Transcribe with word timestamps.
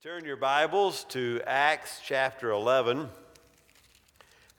Turn 0.00 0.24
your 0.24 0.36
Bibles 0.36 1.02
to 1.08 1.40
Acts 1.44 2.00
chapter 2.04 2.52
11. 2.52 3.08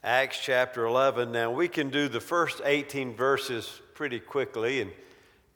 Acts 0.04 0.38
chapter 0.38 0.84
11. 0.84 1.32
Now, 1.32 1.50
we 1.50 1.66
can 1.66 1.88
do 1.88 2.08
the 2.08 2.20
first 2.20 2.60
18 2.62 3.14
verses 3.14 3.80
pretty 3.94 4.20
quickly. 4.20 4.82
In 4.82 4.90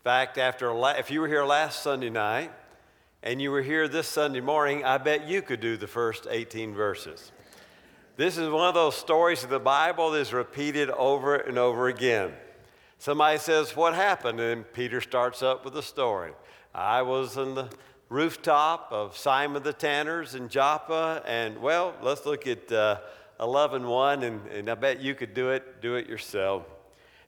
fact, 0.03 0.39
after 0.39 0.73
if 0.99 1.11
you 1.11 1.21
were 1.21 1.29
here 1.29 1.45
last 1.45 1.83
Sunday 1.83 2.09
night 2.09 2.51
and 3.23 3.43
you 3.43 3.51
were 3.51 3.61
here 3.61 3.87
this 3.87 4.09
Sunday 4.09 4.41
morning, 4.41 4.83
I 4.85 4.97
bet 4.97 5.29
you 5.29 5.43
could 5.43 5.61
do 5.61 5.77
the 5.77 5.87
first 5.87 6.27
18 6.31 6.73
verses. 6.73 7.31
This 8.17 8.39
is 8.39 8.49
one 8.49 8.67
of 8.67 8.75
those 8.75 8.97
stories 8.97 9.45
of 9.45 9.51
the 9.51 9.61
Bible 9.61 10.13
that 10.13 10.21
is 10.21 10.33
repeated 10.33 10.89
over 10.89 11.37
and 11.37 11.59
over 11.59 11.89
again. 11.89 12.33
Somebody 12.99 13.37
says, 13.37 13.77
What 13.77 13.93
happened? 13.93 14.41
And 14.41 14.65
Peter 14.73 15.03
starts 15.03 15.43
up 15.43 15.63
with 15.63 15.77
a 15.77 15.83
story. 15.83 16.33
I 16.75 17.03
was 17.03 17.37
in 17.37 17.55
the 17.55 17.69
rooftop 18.15 18.93
of 18.93 19.17
Simon 19.17 19.65
the 19.65 19.73
Tanner's 19.73 20.37
in 20.37 20.49
Joppa. 20.49 21.21
And 21.27 21.61
well, 21.61 21.95
let's 22.01 22.25
look 22.25 22.47
at 22.47 22.71
uh, 22.71 23.01
11.1, 23.41 24.23
and, 24.23 24.47
and 24.47 24.71
I 24.71 24.77
bet 24.77 25.01
you 25.01 25.17
could 25.17 25.35
do 25.35 25.51
it, 25.51 25.83
do 25.83 25.97
it 25.97 26.09
yourself. 26.09 26.63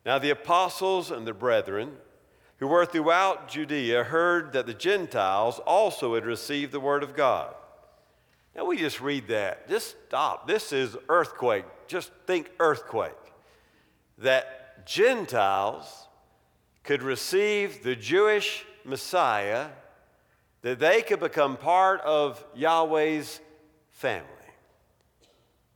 Now 0.05 0.21
the 0.21 0.31
apostles 0.31 1.11
and 1.11 1.27
the 1.27 1.33
brethren 1.33 1.97
who 2.59 2.69
were 2.69 2.87
throughout 2.87 3.49
Judea 3.49 4.05
heard 4.05 4.53
that 4.53 4.67
the 4.67 4.75
Gentiles 4.75 5.59
also 5.67 6.15
had 6.15 6.25
received 6.25 6.71
the 6.71 6.79
word 6.79 7.03
of 7.03 7.17
God. 7.17 7.53
Now 8.55 8.65
we 8.65 8.77
just 8.77 9.01
read 9.01 9.27
that. 9.27 9.69
Just 9.69 9.97
stop. 10.07 10.47
This 10.47 10.73
is 10.73 10.97
earthquake. 11.09 11.65
Just 11.89 12.13
think 12.29 12.49
earthquake. 12.61 13.13
That 14.19 14.87
Gentiles 14.87 16.07
could 16.85 17.03
receive 17.03 17.83
the 17.83 17.97
Jewish 17.97 18.65
Messiah 18.85 19.67
that 20.63 20.79
they 20.79 21.03
could 21.03 21.21
become 21.21 21.57
part 21.57 22.01
of 22.01 22.45
Yahweh's 22.55 23.41
family. 23.91 24.27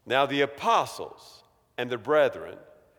Now, 0.06 0.26
the 0.26 0.40
apostles 0.40 1.44
and 1.78 1.90
the 1.90 1.98
brethren 1.98 2.56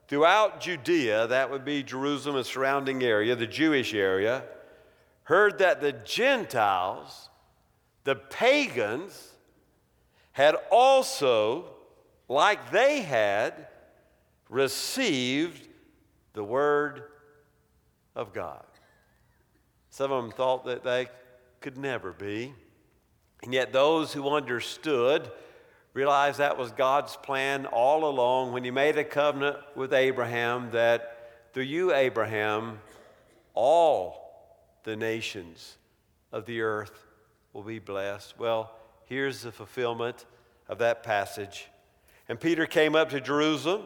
throughout 0.07 0.59
Judea, 0.59 1.27
that 1.27 1.49
would 1.49 1.63
be 1.63 1.83
Jerusalem 1.83 2.35
and 2.35 2.45
surrounding 2.45 3.03
area, 3.03 3.35
the 3.35 3.47
Jewish 3.47 3.93
area, 3.93 4.43
heard 5.23 5.59
that 5.59 5.79
the 5.79 5.93
Gentiles, 5.93 7.29
the 8.03 8.15
pagans, 8.15 9.29
had 10.33 10.55
also, 10.69 11.65
like 12.27 12.71
they 12.71 13.01
had, 13.01 13.67
received 14.49 15.67
the 16.33 16.43
word 16.43 17.03
of 18.15 18.33
God. 18.33 18.65
Some 19.89 20.11
of 20.11 20.23
them 20.23 20.31
thought 20.31 20.65
that 20.65 20.83
they 20.83 21.07
could 21.61 21.77
never 21.77 22.11
be. 22.11 22.53
And 23.43 23.53
yet, 23.53 23.71
those 23.71 24.13
who 24.13 24.29
understood 24.29 25.31
realized 25.93 26.39
that 26.39 26.57
was 26.57 26.71
God's 26.71 27.15
plan 27.17 27.65
all 27.67 28.05
along 28.05 28.51
when 28.51 28.63
He 28.63 28.71
made 28.71 28.97
a 28.97 29.03
covenant 29.03 29.57
with 29.75 29.93
Abraham 29.93 30.71
that 30.71 31.51
through 31.53 31.63
you, 31.63 31.93
Abraham, 31.93 32.79
all 33.53 34.21
the 34.83 34.95
nations 34.95 35.77
of 36.31 36.45
the 36.45 36.61
earth 36.61 37.05
will 37.53 37.63
be 37.63 37.79
blessed. 37.79 38.39
Well, 38.39 38.71
here's 39.05 39.41
the 39.41 39.51
fulfillment 39.51 40.25
of 40.69 40.77
that 40.79 41.03
passage. 41.03 41.67
And 42.29 42.39
Peter 42.39 42.65
came 42.65 42.95
up 42.95 43.09
to 43.09 43.19
Jerusalem. 43.19 43.83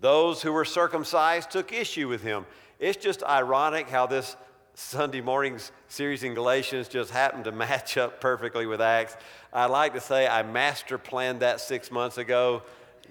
Those 0.00 0.40
who 0.40 0.52
were 0.52 0.64
circumcised 0.64 1.50
took 1.50 1.72
issue 1.72 2.08
with 2.08 2.22
him. 2.22 2.46
It's 2.78 2.96
just 2.96 3.22
ironic 3.24 3.88
how 3.88 4.06
this 4.06 4.36
Sunday 4.80 5.20
morning's 5.20 5.72
series 5.88 6.22
in 6.22 6.34
Galatians 6.34 6.86
just 6.86 7.10
happened 7.10 7.44
to 7.46 7.52
match 7.66 7.96
up 7.96 8.20
perfectly 8.20 8.64
with 8.64 8.80
Acts. 8.80 9.16
I 9.52 9.66
like 9.66 9.92
to 9.94 10.00
say 10.00 10.28
I 10.28 10.44
master 10.44 10.98
planned 10.98 11.40
that 11.40 11.60
six 11.60 11.90
months 11.90 12.16
ago. 12.16 12.62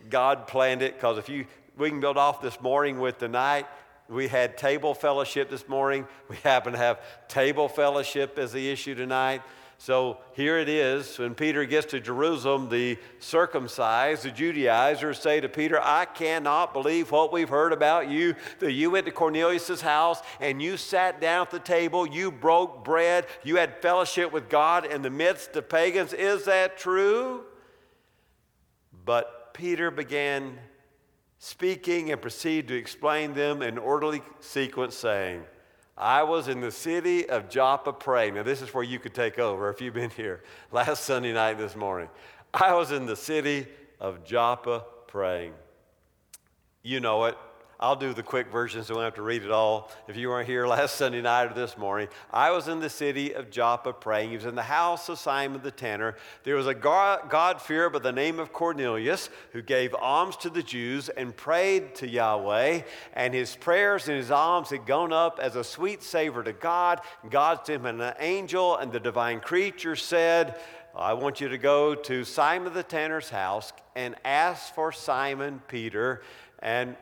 God 0.10 0.48
planned 0.48 0.82
it 0.82 0.94
because 0.94 1.18
if 1.18 1.28
you, 1.28 1.46
we 1.78 1.90
can 1.90 2.00
build 2.00 2.16
off 2.16 2.42
this 2.42 2.62
morning 2.62 3.02
with 3.02 3.18
tonight. 3.18 3.68
We 4.08 4.30
had 4.30 4.58
table 4.58 4.94
fellowship 4.94 5.50
this 5.50 5.68
morning. 5.68 6.08
We 6.30 6.38
happen 6.38 6.72
to 6.72 6.80
have 6.80 7.02
table 7.28 7.68
fellowship 7.68 8.40
as 8.40 8.54
the 8.54 8.72
issue 8.72 8.96
tonight. 8.96 9.42
So 9.80 10.18
here 10.34 10.58
it 10.58 10.70
is. 10.70 11.20
When 11.20 11.36
Peter 11.36 11.64
gets 11.66 11.88
to 11.88 12.00
Jerusalem, 12.00 12.68
the 12.68 12.98
circumcised, 13.20 14.24
the 14.24 14.32
Judaizers 14.32 15.20
say 15.20 15.40
to 15.40 15.48
Peter, 15.48 15.80
I 15.82 16.06
cannot 16.06 16.74
believe 16.74 17.12
what 17.12 17.32
we've 17.32 17.48
heard 17.48 17.74
about 17.74 18.10
you. 18.10 18.36
That 18.60 18.74
you 18.74 18.90
went 18.90 19.06
to 19.06 19.12
Cornelius' 19.12 19.82
house 19.82 20.22
and 20.42 20.62
you 20.62 20.78
sat 20.78 21.22
down 21.22 21.44
at 21.44 21.52
the 21.52 21.60
table, 21.60 22.08
you 22.08 22.32
broke 22.32 22.84
bread, 22.84 23.28
you 23.44 23.58
had 23.58 23.82
fellowship 23.82 24.32
with 24.32 24.50
God 24.50 24.86
in 24.86 25.04
the 25.04 25.12
midst 25.12 25.56
of 25.56 25.70
pagans. 25.70 26.12
Is 26.12 26.46
that 26.46 26.78
true? 26.78 27.44
But 29.06 29.54
Peter 29.54 29.92
began 29.92 30.58
speaking 31.38 32.12
and 32.12 32.20
proceeded 32.20 32.68
to 32.70 32.76
explain 32.76 33.36
them 33.36 33.62
in 33.62 33.78
orderly 33.78 34.24
sequence, 34.40 34.96
saying, 34.96 35.44
I 35.98 36.24
was 36.24 36.48
in 36.48 36.62
the 36.62 36.72
city 36.72 37.28
of 37.28 37.50
Joppa 37.50 37.92
praying. 37.92 38.36
Now, 38.36 38.44
this 38.44 38.62
is 38.62 38.74
where 38.74 38.84
you 38.84 39.00
could 39.00 39.16
take 39.16 39.40
over 39.40 39.70
if 39.70 39.82
you've 39.82 39.96
been 39.96 40.12
here 40.12 40.44
last 40.72 41.04
Sunday 41.06 41.34
night 41.34 41.58
this 41.58 41.76
morning. 41.76 42.10
I 42.54 42.74
was 42.76 42.92
in 42.92 43.06
the 43.06 43.16
city 43.16 43.68
of 44.00 44.24
Joppa 44.24 44.86
praying. 45.08 45.54
You 46.84 47.00
know 47.00 47.26
it. 47.26 47.38
I'll 47.80 47.96
do 47.96 48.12
the 48.12 48.24
quick 48.24 48.52
version 48.52 48.84
so 48.84 48.96
we 48.96 48.98
don't 48.98 49.06
have 49.06 49.16
to 49.16 49.22
read 49.22 49.44
it 49.44 49.52
all. 49.52 49.92
If 50.08 50.18
you 50.18 50.30
weren't 50.30 50.48
here 50.48 50.68
last 50.68 50.96
Sunday 50.96 51.22
night 51.22 51.52
or 51.52 51.54
this 51.54 51.78
morning, 51.78 52.08
I 52.32 52.50
was 52.50 52.68
in 52.68 52.80
the 52.80 52.90
city 52.90 53.34
of 53.34 53.52
Joppa 53.52 53.94
praying. 53.94 54.32
He 54.32 54.36
was 54.36 54.46
in 54.46 54.56
the 54.56 54.64
house 54.64 55.10
of 55.10 55.20
Simon 55.20 55.62
the 55.62 55.70
tanner. 55.70 56.16
There 56.44 56.56
was 56.56 56.66
a 56.66 56.74
God-fearer 56.74 57.92
by 57.92 58.00
the 58.00 58.12
name 58.12 58.40
of 58.40 58.52
Cornelius 58.52 59.30
who 59.52 59.62
gave 59.62 59.94
alms 59.94 60.38
to 60.38 60.50
the 60.50 60.64
Jews 60.64 61.10
and 61.10 61.38
prayed 61.38 61.94
to 61.96 62.08
Yahweh. 62.08 62.82
And 63.14 63.34
his 63.36 63.56
prayers 63.56 64.08
and 64.08 64.18
his 64.18 64.32
alms 64.32 64.72
had 64.72 64.88
gone 64.88 65.14
up 65.14 65.40
as 65.40 65.56
a 65.56 65.64
sweet 65.64 66.02
savor 66.02 66.44
to 66.44 66.54
God. 66.54 67.02
God 67.30 67.60
sent 67.64 67.86
him 67.86 68.02
an 68.02 68.14
angel, 68.20 68.76
and 68.78 68.92
the 68.92 69.00
divine 69.00 69.40
creature 69.40 69.96
said, 69.96 70.60
I 70.96 71.14
want 71.14 71.42
you 71.42 71.50
to 71.50 71.60
go 71.60 71.94
to 71.94 72.24
Simon 72.24 72.74
the 72.74 72.82
tanner's 72.82 73.30
house 73.30 73.72
and 73.96 74.16
ask 74.26 74.74
for 74.74 74.92
Simon 74.92 75.62
Peter. 75.68 76.24
And 76.60 76.96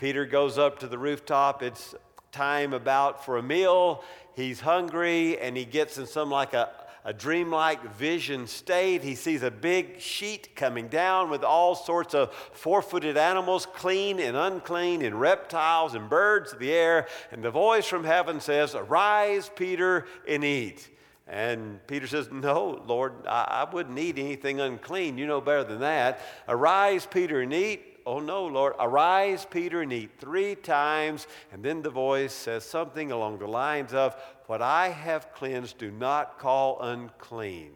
Peter 0.00 0.24
goes 0.24 0.56
up 0.56 0.78
to 0.78 0.86
the 0.86 0.96
rooftop. 0.96 1.62
It's 1.62 1.94
time 2.32 2.72
about 2.72 3.22
for 3.22 3.36
a 3.36 3.42
meal. 3.42 4.02
He's 4.34 4.58
hungry 4.58 5.38
and 5.38 5.54
he 5.54 5.66
gets 5.66 5.98
in 5.98 6.06
some 6.06 6.30
like 6.30 6.54
a, 6.54 6.70
a 7.04 7.12
dreamlike 7.12 7.82
vision 7.96 8.46
state. 8.46 9.02
He 9.02 9.14
sees 9.14 9.42
a 9.42 9.50
big 9.50 10.00
sheet 10.00 10.56
coming 10.56 10.88
down 10.88 11.28
with 11.28 11.44
all 11.44 11.74
sorts 11.74 12.14
of 12.14 12.32
four 12.32 12.80
footed 12.80 13.18
animals, 13.18 13.66
clean 13.66 14.20
and 14.20 14.38
unclean, 14.38 15.02
and 15.02 15.20
reptiles 15.20 15.92
and 15.92 16.08
birds 16.08 16.54
of 16.54 16.60
the 16.60 16.72
air. 16.72 17.06
And 17.30 17.44
the 17.44 17.50
voice 17.50 17.84
from 17.84 18.04
heaven 18.04 18.40
says, 18.40 18.74
Arise, 18.74 19.50
Peter, 19.54 20.06
and 20.26 20.42
eat. 20.42 20.88
And 21.28 21.86
Peter 21.86 22.06
says, 22.06 22.30
No, 22.32 22.82
Lord, 22.86 23.26
I, 23.26 23.66
I 23.66 23.70
wouldn't 23.70 23.98
eat 23.98 24.18
anything 24.18 24.60
unclean. 24.60 25.18
You 25.18 25.26
know 25.26 25.42
better 25.42 25.64
than 25.64 25.80
that. 25.80 26.22
Arise, 26.48 27.04
Peter, 27.04 27.42
and 27.42 27.52
eat. 27.52 27.89
Oh 28.06 28.20
no, 28.20 28.46
Lord, 28.46 28.74
arise, 28.78 29.46
Peter, 29.48 29.82
and 29.82 29.92
eat 29.92 30.10
three 30.18 30.54
times. 30.54 31.26
And 31.52 31.62
then 31.62 31.82
the 31.82 31.90
voice 31.90 32.32
says 32.32 32.64
something 32.64 33.12
along 33.12 33.38
the 33.38 33.46
lines 33.46 33.92
of, 33.92 34.16
What 34.46 34.62
I 34.62 34.88
have 34.88 35.32
cleansed, 35.32 35.78
do 35.78 35.90
not 35.90 36.38
call 36.38 36.80
unclean. 36.80 37.72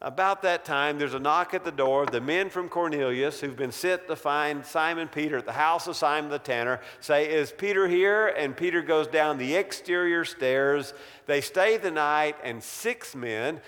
About 0.00 0.42
that 0.42 0.64
time, 0.64 0.96
there's 0.96 1.14
a 1.14 1.18
knock 1.18 1.54
at 1.54 1.64
the 1.64 1.72
door. 1.72 2.06
The 2.06 2.20
men 2.20 2.50
from 2.50 2.68
Cornelius, 2.68 3.40
who've 3.40 3.56
been 3.56 3.72
sent 3.72 4.06
to 4.06 4.14
find 4.14 4.64
Simon 4.64 5.08
Peter 5.08 5.38
at 5.38 5.44
the 5.44 5.52
house 5.52 5.88
of 5.88 5.96
Simon 5.96 6.30
the 6.30 6.38
tanner, 6.38 6.80
say, 7.00 7.28
Is 7.28 7.50
Peter 7.50 7.88
here? 7.88 8.28
And 8.28 8.56
Peter 8.56 8.80
goes 8.80 9.08
down 9.08 9.38
the 9.38 9.56
exterior 9.56 10.24
stairs. 10.24 10.94
They 11.26 11.40
stay 11.40 11.78
the 11.78 11.90
night, 11.90 12.36
and 12.44 12.62
six 12.62 13.16
men 13.16 13.60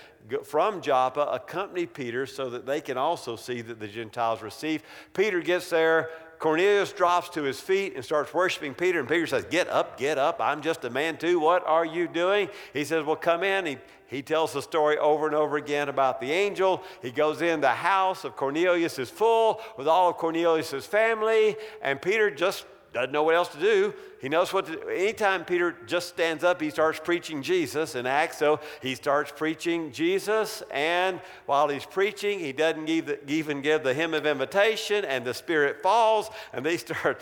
from 0.45 0.81
Joppa 0.81 1.27
accompany 1.33 1.85
Peter 1.85 2.25
so 2.25 2.49
that 2.51 2.65
they 2.65 2.79
can 2.79 2.97
also 2.97 3.35
see 3.35 3.59
that 3.59 3.81
the 3.81 3.87
Gentiles 3.89 4.41
receive. 4.41 4.83
Peter 5.13 5.41
gets 5.41 5.69
there. 5.69 6.11
Cornelius 6.41 6.91
drops 6.91 7.29
to 7.29 7.43
his 7.43 7.59
feet 7.59 7.93
and 7.95 8.03
starts 8.03 8.33
worshiping 8.33 8.73
Peter. 8.73 8.99
And 8.99 9.07
Peter 9.07 9.27
says, 9.27 9.45
Get 9.45 9.69
up, 9.69 9.97
get 9.97 10.17
up. 10.17 10.41
I'm 10.41 10.61
just 10.61 10.83
a 10.83 10.89
man 10.89 11.17
too. 11.17 11.39
What 11.39 11.65
are 11.67 11.85
you 11.85 12.07
doing? 12.07 12.49
He 12.73 12.83
says, 12.83 13.05
Well, 13.05 13.15
come 13.15 13.43
in. 13.43 13.65
He 13.67 13.77
he 14.07 14.21
tells 14.21 14.51
the 14.51 14.61
story 14.61 14.97
over 14.97 15.25
and 15.25 15.33
over 15.33 15.55
again 15.55 15.87
about 15.87 16.19
the 16.19 16.31
angel. 16.33 16.83
He 17.01 17.11
goes 17.11 17.41
in, 17.41 17.61
the 17.61 17.69
house 17.69 18.25
of 18.25 18.35
Cornelius 18.35 18.99
is 18.99 19.09
full 19.09 19.61
with 19.77 19.87
all 19.87 20.09
of 20.09 20.17
Cornelius' 20.17 20.85
family, 20.85 21.55
and 21.81 22.01
Peter 22.01 22.29
just 22.29 22.65
doesn't 22.93 23.13
know 23.13 23.23
what 23.23 23.35
else 23.35 23.47
to 23.49 23.59
do. 23.59 23.93
He 24.19 24.27
knows 24.27 24.51
what 24.51 24.65
to 24.65 24.73
do. 24.73 24.89
Anytime 24.89 25.45
Peter 25.45 25.75
just 25.85 26.09
stands 26.09 26.43
up, 26.43 26.61
he 26.61 26.69
starts 26.69 26.99
preaching 26.99 27.41
Jesus 27.41 27.95
in 27.95 28.05
Acts. 28.05 28.37
So 28.37 28.59
he 28.81 28.95
starts 28.95 29.31
preaching 29.33 29.93
Jesus, 29.93 30.61
and 30.71 31.21
while 31.45 31.69
he's 31.69 31.85
preaching, 31.85 32.39
he 32.39 32.51
doesn't 32.51 32.89
even 32.89 33.61
give 33.61 33.83
the 33.83 33.93
hymn 33.93 34.13
of 34.13 34.25
invitation, 34.25 35.05
and 35.05 35.23
the 35.23 35.33
Spirit 35.33 35.81
falls, 35.81 36.29
and 36.51 36.65
they 36.65 36.77
start 36.85 37.21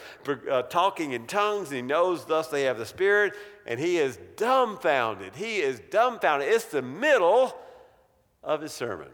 uh, 0.49 0.63
talking 0.63 1.11
in 1.11 1.27
tongues, 1.27 1.67
and 1.67 1.75
he 1.75 1.81
knows 1.83 2.25
thus 2.25 2.47
they 2.47 2.63
have 2.63 2.79
the 2.79 2.85
Spirit, 2.85 3.33
and 3.67 3.79
he 3.79 3.97
is 3.97 4.17
dumbfounded. 4.37 5.35
He 5.35 5.57
is 5.57 5.79
dumbfounded. 5.91 6.49
It's 6.49 6.65
the 6.65 6.81
middle 6.81 7.55
of 8.43 8.61
his 8.61 8.71
sermon. 8.71 9.09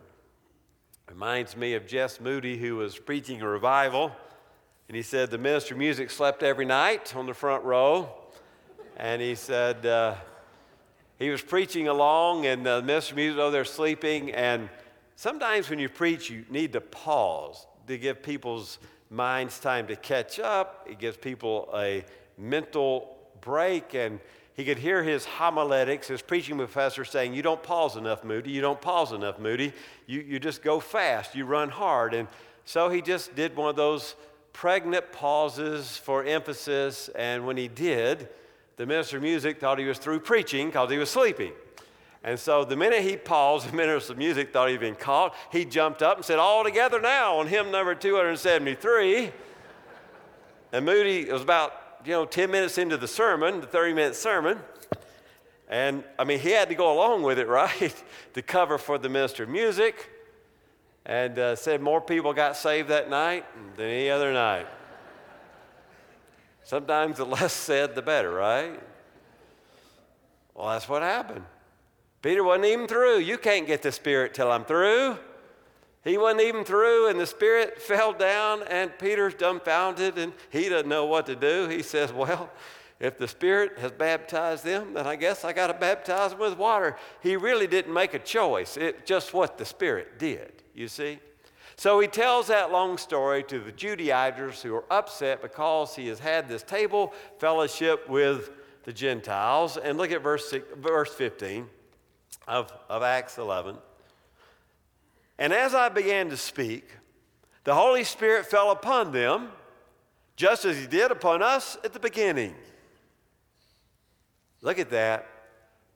Reminds 1.09 1.55
me 1.55 1.73
of 1.73 1.85
Jess 1.85 2.19
Moody, 2.19 2.57
who 2.57 2.77
was 2.77 2.97
preaching 2.97 3.41
a 3.41 3.47
revival. 3.47 4.11
And 4.87 4.95
he 4.95 5.01
said 5.01 5.31
the 5.31 5.37
minister 5.37 5.73
of 5.73 5.79
music 5.79 6.11
slept 6.11 6.43
every 6.43 6.65
night 6.65 7.15
on 7.15 7.25
the 7.25 7.33
front 7.33 7.63
row. 7.63 8.09
And 8.97 9.21
he 9.21 9.33
said 9.33 9.85
uh, 9.85 10.15
he 11.17 11.29
was 11.29 11.41
preaching 11.41 11.87
along, 11.87 12.45
and 12.45 12.65
the 12.65 12.81
minister 12.81 13.13
of 13.13 13.17
music 13.17 13.39
over 13.39 13.51
there 13.51 13.65
sleeping. 13.65 14.31
And 14.31 14.69
sometimes 15.15 15.69
when 15.69 15.79
you 15.79 15.89
preach, 15.89 16.29
you 16.29 16.45
need 16.49 16.73
to 16.73 16.81
pause 16.81 17.65
to 17.87 17.97
give 17.97 18.21
people's 18.21 18.77
minds 19.09 19.59
time 19.59 19.87
to 19.87 19.95
catch 19.95 20.39
up. 20.39 20.87
It 20.89 20.99
gives 20.99 21.17
people 21.17 21.69
a 21.73 22.05
mental 22.37 23.17
break. 23.41 23.95
And 23.95 24.19
he 24.53 24.65
could 24.65 24.77
hear 24.77 25.03
his 25.03 25.25
homiletics, 25.25 26.09
his 26.09 26.21
preaching 26.21 26.57
professor 26.57 27.03
saying, 27.03 27.33
You 27.33 27.41
don't 27.41 27.61
pause 27.63 27.95
enough, 27.95 28.23
Moody. 28.23 28.51
You 28.51 28.61
don't 28.61 28.81
pause 28.81 29.13
enough, 29.13 29.39
Moody. 29.39 29.73
You, 30.05 30.21
you 30.21 30.39
just 30.39 30.61
go 30.61 30.79
fast. 30.79 31.33
You 31.33 31.45
run 31.45 31.69
hard. 31.69 32.13
And 32.13 32.27
so 32.65 32.89
he 32.89 33.01
just 33.01 33.35
did 33.35 33.55
one 33.55 33.69
of 33.69 33.75
those 33.75 34.15
pregnant 34.55 35.11
pauses 35.11 35.97
for 35.97 36.23
emphasis. 36.23 37.09
And 37.09 37.45
when 37.45 37.57
he 37.57 37.67
did, 37.67 38.29
the 38.77 38.85
minister 38.85 39.17
of 39.17 39.23
music 39.23 39.59
thought 39.59 39.77
he 39.77 39.85
was 39.85 39.97
through 39.97 40.21
preaching 40.21 40.67
because 40.67 40.89
he 40.89 40.97
was 40.97 41.09
sleeping. 41.09 41.51
And 42.23 42.39
so 42.39 42.63
the 42.63 42.77
minute 42.77 43.01
he 43.01 43.17
paused, 43.17 43.69
the 43.71 43.75
minister 43.75 44.13
of 44.13 44.17
music 44.17 44.53
thought 44.53 44.69
he'd 44.69 44.79
been 44.79 44.95
caught. 44.95 45.35
He 45.51 45.65
jumped 45.65 46.01
up 46.01 46.15
and 46.15 46.25
said, 46.25 46.39
All 46.39 46.63
together 46.63 47.01
now 47.01 47.35
on 47.35 47.47
hymn 47.47 47.69
number 47.69 47.93
273. 47.93 49.31
And 50.71 50.85
Moody, 50.85 51.25
was 51.29 51.41
about 51.41 51.73
you 52.05 52.13
know, 52.13 52.25
10 52.25 52.49
minutes 52.49 52.77
into 52.77 52.95
the 52.95 53.09
sermon, 53.09 53.59
the 53.59 53.67
30 53.67 53.93
minute 53.93 54.15
sermon. 54.15 54.59
And 55.67 56.05
I 56.17 56.23
mean, 56.23 56.39
he 56.39 56.51
had 56.51 56.69
to 56.69 56.75
go 56.75 56.93
along 56.93 57.23
with 57.23 57.39
it, 57.39 57.47
right? 57.49 58.03
to 58.33 58.41
cover 58.41 58.77
for 58.77 58.97
the 58.97 59.09
minister 59.09 59.43
of 59.43 59.49
music. 59.49 60.14
And 61.05 61.37
uh, 61.37 61.55
said 61.55 61.81
more 61.81 62.01
people 62.01 62.33
got 62.33 62.57
saved 62.57 62.89
that 62.89 63.09
night 63.09 63.45
than 63.77 63.85
any 63.87 64.09
other 64.09 64.33
night. 64.33 64.67
Sometimes 66.63 67.17
the 67.17 67.25
less 67.37 67.53
said, 67.53 67.95
the 67.95 68.01
better, 68.01 68.31
right? 68.31 68.79
Well, 70.55 70.69
that's 70.69 70.89
what 70.89 71.01
happened. 71.01 71.45
Peter 72.21 72.43
wasn't 72.43 72.65
even 72.65 72.87
through. 72.87 73.19
You 73.19 73.37
can't 73.37 73.67
get 73.67 73.83
the 73.83 73.91
Spirit 73.91 74.33
till 74.33 74.51
I'm 74.51 74.65
through. 74.65 75.17
He 76.03 76.17
wasn't 76.17 76.41
even 76.41 76.63
through, 76.63 77.09
and 77.09 77.19
the 77.19 77.27
Spirit 77.27 77.81
fell 77.81 78.13
down, 78.13 78.63
and 78.63 78.97
Peter's 78.97 79.35
dumbfounded, 79.35 80.17
and 80.17 80.33
he 80.49 80.69
doesn't 80.69 80.87
know 80.87 81.05
what 81.05 81.27
to 81.27 81.35
do. 81.35 81.67
He 81.67 81.83
says, 81.83 82.11
Well, 82.11 82.49
if 82.99 83.17
the 83.17 83.27
Spirit 83.27 83.77
has 83.79 83.91
baptized 83.91 84.63
them, 84.63 84.93
then 84.93 85.05
I 85.05 85.15
guess 85.15 85.43
I 85.43 85.51
got 85.51 85.67
to 85.67 85.73
baptize 85.73 86.31
them 86.31 86.39
with 86.39 86.57
water. 86.57 86.95
He 87.21 87.35
really 87.35 87.67
didn't 87.67 87.93
make 87.93 88.13
a 88.13 88.19
choice. 88.19 88.77
It's 88.77 89.07
just 89.07 89.33
what 89.33 89.57
the 89.57 89.65
Spirit 89.65 90.17
did, 90.17 90.63
you 90.73 90.87
see? 90.87 91.19
So 91.77 91.99
he 91.99 92.07
tells 92.07 92.47
that 92.47 92.71
long 92.71 92.97
story 92.97 93.43
to 93.43 93.59
the 93.59 93.71
Judaizers 93.71 94.61
who 94.61 94.73
are 94.75 94.85
upset 94.89 95.41
because 95.41 95.93
he 95.95 96.07
has 96.07 96.19
had 96.19 96.47
this 96.47 96.63
table 96.63 97.13
fellowship 97.39 98.09
with 98.09 98.49
the 98.83 98.93
Gentiles. 98.93 99.75
And 99.75 99.97
look 99.97 100.11
at 100.11 100.23
verse, 100.23 100.49
six, 100.49 100.65
verse 100.77 101.13
15 101.13 101.67
of, 102.47 102.71
of 102.89 103.03
Acts 103.03 103.37
11. 103.37 103.75
And 105.37 105.51
as 105.51 105.75
I 105.75 105.89
began 105.89 106.29
to 106.29 106.37
speak, 106.37 106.87
the 107.65 107.75
Holy 107.75 108.05
Spirit 108.05 108.45
fell 108.45 108.71
upon 108.71 109.11
them, 109.11 109.49
just 110.37 110.63
as 110.63 110.77
He 110.77 110.87
did 110.87 111.11
upon 111.11 111.41
us 111.41 111.77
at 111.83 111.91
the 111.91 111.99
beginning. 111.99 112.55
Look 114.65 114.79
at 114.79 114.89
that. 114.89 115.27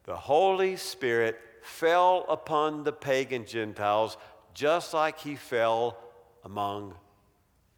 The 0.03 0.15
Holy 0.15 0.75
Spirit 0.75 1.39
fell 1.63 2.23
upon 2.29 2.83
the 2.83 2.91
pagan 2.91 3.45
Gentiles 3.45 4.15
just 4.53 4.93
like 4.93 5.17
He 5.19 5.35
fell 5.35 5.97
among 6.43 6.93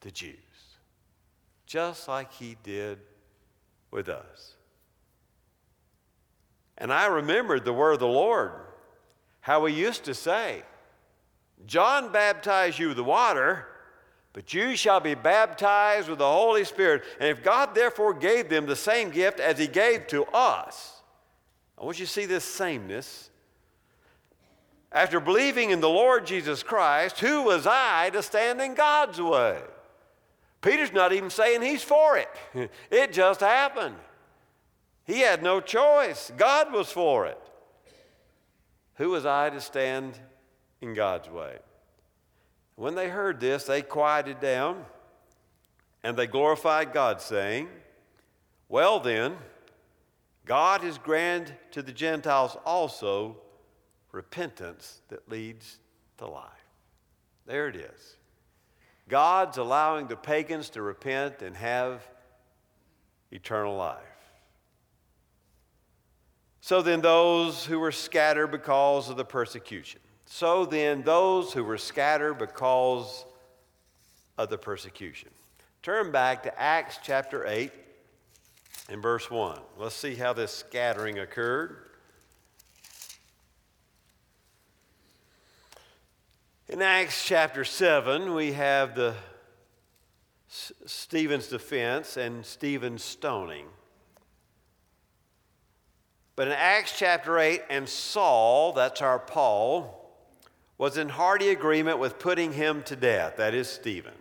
the 0.02 0.12
Jews, 0.12 0.36
just 1.66 2.10
like 2.10 2.34
He 2.34 2.58
did 2.62 3.00
with 3.90 4.10
us. 4.10 4.56
And 6.78 6.92
I 6.92 7.06
remembered 7.06 7.64
the 7.64 7.72
word 7.72 7.94
of 7.94 8.00
the 8.00 8.08
Lord, 8.08 8.52
how 9.40 9.66
He 9.68 9.74
used 9.74 10.04
to 10.04 10.14
say, 10.14 10.64
John 11.66 12.12
baptized 12.12 12.80
you 12.80 12.90
with 12.90 13.00
water, 13.00 13.66
but 14.34 14.54
you 14.54 14.76
shall 14.76 15.00
be 15.00 15.14
baptized 15.14 16.08
with 16.08 16.20
the 16.20 16.30
Holy 16.30 16.64
Spirit. 16.64 17.04
And 17.20 17.30
if 17.30 17.44
God 17.44 17.76
therefore 17.76 18.14
gave 18.14 18.50
them 18.50 18.66
the 18.66 18.76
same 18.76 19.10
gift 19.10 19.40
as 19.40 19.60
He 19.60 19.68
gave 19.68 20.08
to 20.08 20.26
us, 20.26 21.02
I 21.78 21.84
want 21.84 22.00
you 22.00 22.06
to 22.06 22.12
see 22.12 22.26
this 22.26 22.46
sameness. 22.46 23.30
After 24.92 25.20
believing 25.20 25.72
in 25.72 25.80
the 25.80 25.90
Lord 25.90 26.26
Jesus 26.26 26.64
Christ, 26.64 27.20
who 27.20 27.44
was 27.44 27.66
I 27.66 28.10
to 28.12 28.22
stand 28.22 28.62
in 28.62 28.76
God's 28.76 29.22
way? 29.22 29.62
Peter's 30.62 30.94
not 30.94 31.12
even 31.14 31.30
saying 31.30 31.62
he's 31.62 31.84
for 31.84 32.18
it. 32.18 32.30
It 32.92 33.14
just 33.14 33.40
happened. 33.40 33.96
He 35.06 35.22
had 35.22 35.42
no 35.42 35.60
choice. 35.60 36.32
God 36.38 36.72
was 36.72 36.92
for 36.92 37.26
it. 37.26 37.40
Who 38.96 39.10
was 39.10 39.26
I 39.26 39.50
to 39.50 39.60
stand 39.60 40.20
in 40.82 40.94
God's 40.94 41.30
way. 41.30 41.58
When 42.82 42.96
they 42.96 43.10
heard 43.10 43.40
this, 43.40 43.66
they 43.66 43.84
quieted 43.84 44.40
down 44.40 44.84
and 46.04 46.18
they 46.18 46.26
glorified 46.26 46.94
God, 46.94 47.22
saying, 47.22 47.70
Well, 48.70 49.00
then, 49.00 49.38
God 50.48 50.82
has 50.82 50.98
granted 50.98 51.56
to 51.74 51.84
the 51.84 51.92
Gentiles 51.92 52.58
also 52.66 53.38
repentance 54.12 55.02
that 55.10 55.30
leads 55.30 55.78
to 56.18 56.26
life. 56.26 56.50
There 57.46 57.68
it 57.68 57.76
is. 57.76 58.18
God's 59.08 59.60
allowing 59.60 60.08
the 60.08 60.16
pagans 60.16 60.72
to 60.72 60.82
repent 60.82 61.44
and 61.44 61.56
have 61.56 62.02
eternal 63.30 63.76
life. 63.76 64.00
So 66.62 66.82
then, 66.82 67.02
those 67.02 67.64
who 67.64 67.78
were 67.78 67.92
scattered 67.92 68.48
because 68.48 69.08
of 69.08 69.18
the 69.18 69.26
persecution. 69.26 70.02
So 70.34 70.66
then, 70.66 71.02
those 71.02 71.52
who 71.52 71.62
were 71.62 71.78
scattered 71.78 72.36
because 72.36 73.26
of 74.38 74.50
the 74.50 74.58
persecution. 74.58 75.28
Turn 75.84 76.10
back 76.10 76.44
to 76.44 76.60
Acts 76.60 77.00
chapter 77.04 77.46
8 77.46 77.70
and 78.88 79.02
verse 79.02 79.30
1. 79.30 79.60
Let's 79.78 79.94
see 79.94 80.16
how 80.16 80.32
this 80.32 80.54
scattering 80.54 81.20
occurred. 81.20 81.76
In 86.70 86.82
Acts 86.82 87.26
chapter 87.26 87.66
7, 87.66 88.34
we 88.34 88.54
have 88.54 88.96
the 88.96 89.16
Stephen's 90.48 91.48
defense 91.48 92.16
and 92.16 92.46
Stephen's 92.46 93.04
stoning. 93.04 93.66
But 96.38 96.48
in 96.48 96.54
Acts 96.54 96.98
chapter 96.98 97.38
8, 97.38 97.64
and 97.70 97.88
Saul, 97.88 98.72
that's 98.72 99.02
our 99.02 99.20
Paul, 99.20 99.98
was 100.82 100.98
in 100.98 101.10
hearty 101.10 101.50
agreement 101.50 102.00
with 102.00 102.18
putting 102.18 102.52
him 102.52 102.82
to 102.82 102.96
death, 102.96 103.38
that 103.38 103.54
is, 103.54 103.70
Stephen. 103.70 104.16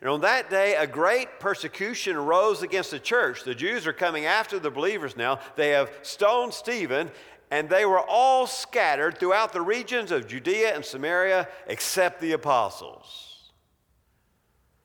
And 0.00 0.08
on 0.08 0.20
that 0.20 0.48
day, 0.48 0.76
a 0.76 0.86
great 0.86 1.40
persecution 1.40 2.14
arose 2.14 2.62
against 2.62 2.92
the 2.92 3.00
church. 3.00 3.42
The 3.42 3.56
Jews 3.56 3.84
are 3.84 3.92
coming 3.92 4.24
after 4.24 4.60
the 4.60 4.70
believers 4.70 5.16
now. 5.16 5.40
They 5.56 5.70
have 5.70 5.90
stoned 6.02 6.54
Stephen, 6.54 7.10
and 7.50 7.68
they 7.68 7.84
were 7.84 7.98
all 7.98 8.46
scattered 8.46 9.18
throughout 9.18 9.52
the 9.52 9.60
regions 9.60 10.12
of 10.12 10.28
Judea 10.28 10.76
and 10.76 10.84
Samaria 10.84 11.48
except 11.66 12.20
the 12.20 12.34
apostles. 12.34 13.50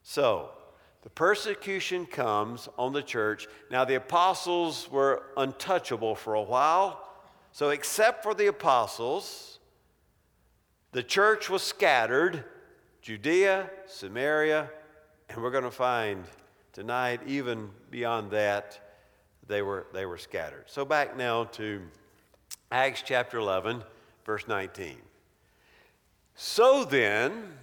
So, 0.02 0.50
the 1.04 1.12
persecution 1.12 2.08
comes 2.08 2.68
on 2.80 2.94
the 2.94 3.04
church. 3.04 3.46
Now, 3.70 3.86
the 3.86 3.94
apostles 3.94 4.90
were 4.90 5.22
untouchable 5.38 6.16
for 6.16 6.34
a 6.34 6.42
while. 6.42 7.00
So, 7.52 7.70
except 7.70 8.24
for 8.24 8.34
the 8.34 8.48
apostles, 8.48 9.53
the 10.94 11.04
church 11.04 11.50
was 11.50 11.62
scattered 11.62 12.46
Judea, 13.02 13.70
Samaria, 13.86 14.70
and 15.28 15.44
we're 15.44 15.52
going 15.52 15.66
to 15.66 15.72
find 15.72 16.24
tonight, 16.72 17.20
even 17.28 17.70
beyond 17.92 18.32
that, 18.32 18.80
they 19.46 19.62
were, 19.62 19.88
they 19.92 20.06
were 20.06 20.18
scattered. 20.18 20.64
So 20.68 20.86
back 20.86 21.18
now 21.18 21.44
to 21.44 21.82
Acts 22.72 23.04
chapter 23.06 23.40
11, 23.40 23.84
verse 24.26 24.48
19. 24.48 24.96
So 26.36 26.86
then, 26.86 27.58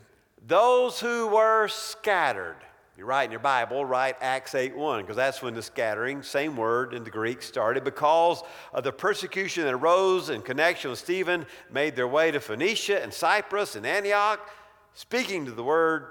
those 0.47 1.01
who 1.01 1.29
were 1.29 1.69
scattered, 1.69 2.59
you 3.01 3.07
write 3.07 3.25
in 3.25 3.31
your 3.31 3.41
Bible, 3.41 3.83
write 3.83 4.17
Acts 4.21 4.55
8 4.55 4.77
1, 4.77 5.01
because 5.01 5.17
that's 5.17 5.41
when 5.41 5.55
the 5.55 5.63
scattering, 5.63 6.23
same 6.23 6.55
word 6.55 6.93
in 6.93 7.03
the 7.03 7.09
Greek, 7.09 7.41
started. 7.41 7.83
Because 7.83 8.43
of 8.75 8.85
the 8.85 8.93
persecution 8.93 9.65
that 9.65 9.73
arose 9.73 10.29
in 10.29 10.43
connection 10.43 10.91
with 10.91 10.99
Stephen, 10.99 11.47
made 11.73 11.97
their 11.97 12.07
way 12.07 12.31
to 12.31 12.39
Phoenicia 12.41 13.03
and 13.03 13.11
Cyprus 13.11 13.75
and 13.75 13.87
Antioch, 13.87 14.47
speaking 14.93 15.47
to 15.47 15.53
the 15.53 15.63
word 15.63 16.09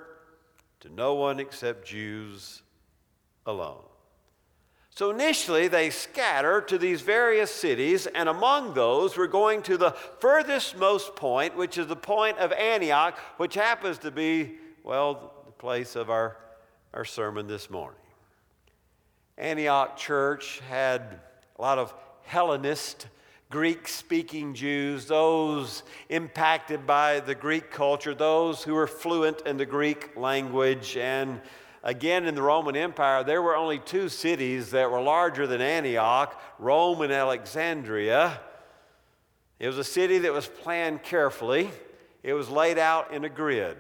to 0.80 0.90
no 0.90 1.14
one 1.14 1.40
except 1.40 1.86
Jews 1.86 2.64
alone. 3.46 3.84
So 4.90 5.12
initially, 5.12 5.68
they 5.68 5.92
scatter 5.92 6.60
to 6.62 6.80
these 6.80 7.02
various 7.02 7.52
cities, 7.54 8.08
and 8.08 8.28
among 8.28 8.74
those, 8.74 9.16
we're 9.16 9.28
going 9.28 9.62
to 9.62 9.78
the 9.78 9.92
furthest 9.92 10.76
most 10.76 11.16
point, 11.16 11.56
which 11.56 11.78
is 11.78 11.86
the 11.86 11.96
point 11.96 12.40
of 12.40 12.52
Antioch, 12.52 13.16
which 13.38 13.54
happens 13.54 14.00
to 14.00 14.10
be, 14.10 14.56
well, 14.84 15.34
the 15.46 15.52
place 15.52 15.96
of 15.96 16.10
our, 16.10 16.36
our 16.94 17.06
sermon 17.06 17.48
this 17.48 17.70
morning. 17.70 18.00
Antioch 19.38 19.96
Church 19.96 20.60
had 20.68 21.20
a 21.58 21.62
lot 21.62 21.78
of 21.78 21.94
Hellenist, 22.24 23.08
Greek 23.52 23.88
speaking 23.88 24.56
Jews, 24.56 25.06
those 25.06 25.84
impacted 26.10 26.88
by 26.88 27.20
the 27.20 27.36
Greek 27.36 27.70
culture, 27.70 28.16
those 28.16 28.64
who 28.64 28.74
were 28.74 28.88
fluent 28.88 29.42
in 29.46 29.58
the 29.58 29.66
Greek 29.66 30.18
language. 30.18 30.98
And 30.98 31.42
again, 31.84 32.26
in 32.26 32.34
the 32.34 32.42
Roman 32.42 32.76
Empire, 32.76 33.24
there 33.24 33.42
were 33.42 33.56
only 33.56 33.80
two 33.80 34.10
cities 34.10 34.72
that 34.72 34.90
were 34.90 35.02
larger 35.02 35.46
than 35.46 35.62
Antioch 35.62 36.42
Rome 36.58 37.02
and 37.02 37.14
Alexandria. 37.14 38.40
It 39.60 39.68
was 39.68 39.78
a 39.78 39.84
city 39.84 40.18
that 40.20 40.34
was 40.34 40.48
planned 40.48 41.04
carefully, 41.04 41.70
it 42.24 42.34
was 42.34 42.50
laid 42.50 42.80
out 42.80 43.14
in 43.14 43.26
a 43.26 43.30
grid. 43.30 43.78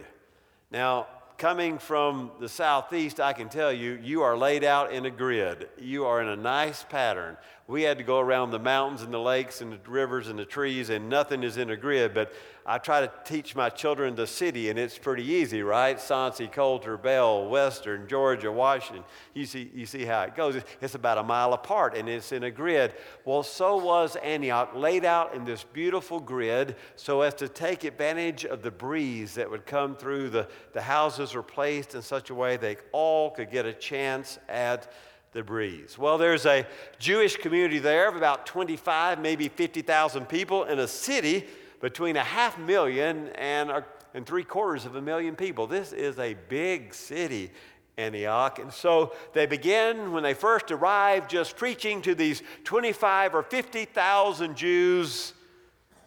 Now, 0.71 1.07
coming 1.39 1.77
from 1.77 2.31
the 2.41 2.49
southeast, 2.49 3.21
I 3.21 3.31
can 3.31 3.47
tell 3.47 3.71
you, 3.71 3.97
you 4.03 4.21
are 4.21 4.37
laid 4.37 4.65
out 4.65 4.91
in 4.91 5.05
a 5.05 5.09
grid. 5.09 5.69
You 5.79 6.05
are 6.05 6.21
in 6.21 6.27
a 6.27 6.35
nice 6.35 6.83
pattern. 6.83 7.37
We 7.69 7.83
had 7.83 7.99
to 7.99 8.03
go 8.03 8.19
around 8.19 8.49
the 8.49 8.57
mountains 8.57 9.03
and 9.03 9.13
the 9.13 9.19
lakes 9.19 9.61
and 9.61 9.71
the 9.71 9.79
rivers 9.87 10.27
and 10.27 10.39
the 10.39 10.43
trees, 10.43 10.89
and 10.89 11.07
nothing 11.07 11.43
is 11.43 11.57
in 11.57 11.69
a 11.69 11.77
grid. 11.77 12.15
But 12.15 12.33
I 12.65 12.79
try 12.79 13.01
to 13.01 13.11
teach 13.25 13.55
my 13.55 13.69
children 13.69 14.15
the 14.15 14.25
city, 14.25 14.71
and 14.71 14.79
it's 14.79 14.97
pretty 14.97 15.23
easy, 15.23 15.61
right? 15.61 15.97
Soncy, 15.97 16.51
Coulter, 16.51 16.97
Bell, 16.97 17.47
Western, 17.47 18.07
Georgia, 18.07 18.51
Washington. 18.51 19.03
You 19.35 19.45
see, 19.45 19.69
you 19.75 19.85
see 19.85 20.03
how 20.03 20.23
it 20.23 20.35
goes. 20.35 20.59
It's 20.81 20.95
about 20.95 21.19
a 21.19 21.23
mile 21.23 21.53
apart, 21.53 21.95
and 21.95 22.09
it's 22.09 22.31
in 22.31 22.41
a 22.41 22.49
grid. 22.49 22.95
Well, 23.23 23.43
so 23.43 23.77
was 23.77 24.15
Antioch, 24.15 24.71
laid 24.73 25.05
out 25.05 25.35
in 25.35 25.45
this 25.45 25.63
beautiful 25.63 26.19
grid 26.19 26.75
so 26.95 27.21
as 27.21 27.35
to 27.35 27.47
take 27.47 27.83
advantage 27.83 28.45
of 28.45 28.63
the 28.63 28.71
breeze 28.71 29.35
that 29.35 29.47
would 29.47 29.67
come 29.67 29.95
through. 29.95 30.31
The, 30.31 30.47
the 30.73 30.81
houses 30.81 31.35
were 31.35 31.43
placed 31.43 31.93
in 31.93 32.01
such 32.01 32.31
a 32.31 32.33
way 32.33 32.57
they 32.57 32.77
all 32.93 33.29
could 33.29 33.51
get 33.51 33.67
a 33.67 33.73
chance 33.73 34.39
at 34.49 34.91
the 35.39 35.43
breeze. 35.43 35.97
Well, 35.97 36.17
there's 36.17 36.45
a 36.45 36.67
Jewish 36.99 37.37
community 37.37 37.79
there 37.79 38.09
of 38.09 38.17
about 38.17 38.45
25, 38.45 39.21
maybe 39.21 39.47
50,000 39.47 40.25
people 40.25 40.65
in 40.65 40.79
a 40.79 40.87
city 40.87 41.45
between 41.79 42.17
a 42.17 42.23
half 42.23 42.59
million 42.59 43.29
and, 43.35 43.71
a, 43.71 43.85
and 44.13 44.25
three 44.25 44.43
quarters 44.43 44.85
of 44.85 44.97
a 44.97 45.01
million 45.01 45.37
people. 45.37 45.65
This 45.65 45.93
is 45.93 46.19
a 46.19 46.35
big 46.49 46.93
city, 46.93 47.51
Antioch. 47.97 48.59
And 48.59 48.73
so 48.73 49.13
they 49.31 49.45
begin, 49.45 50.11
when 50.11 50.23
they 50.23 50.33
first 50.33 50.71
arrive, 50.71 51.29
just 51.29 51.55
preaching 51.55 52.01
to 52.01 52.13
these 52.13 52.43
25 52.65 53.33
or 53.33 53.43
50,000 53.43 54.57
Jews. 54.57 55.31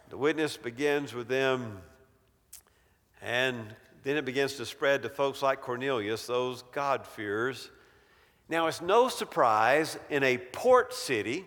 The 0.09 0.17
witness 0.17 0.57
begins 0.57 1.11
with 1.15 1.27
them, 1.27 1.79
and 3.19 3.57
then 4.03 4.15
it 4.15 4.25
begins 4.25 4.57
to 4.57 4.65
spread 4.67 5.01
to 5.01 5.09
folks 5.09 5.41
like 5.41 5.59
Cornelius, 5.59 6.27
those 6.27 6.61
God-fearers. 6.71 7.71
Now, 8.49 8.67
it's 8.67 8.81
no 8.81 9.07
surprise 9.07 9.97
in 10.09 10.23
a 10.23 10.37
port 10.37 10.93
city, 10.93 11.45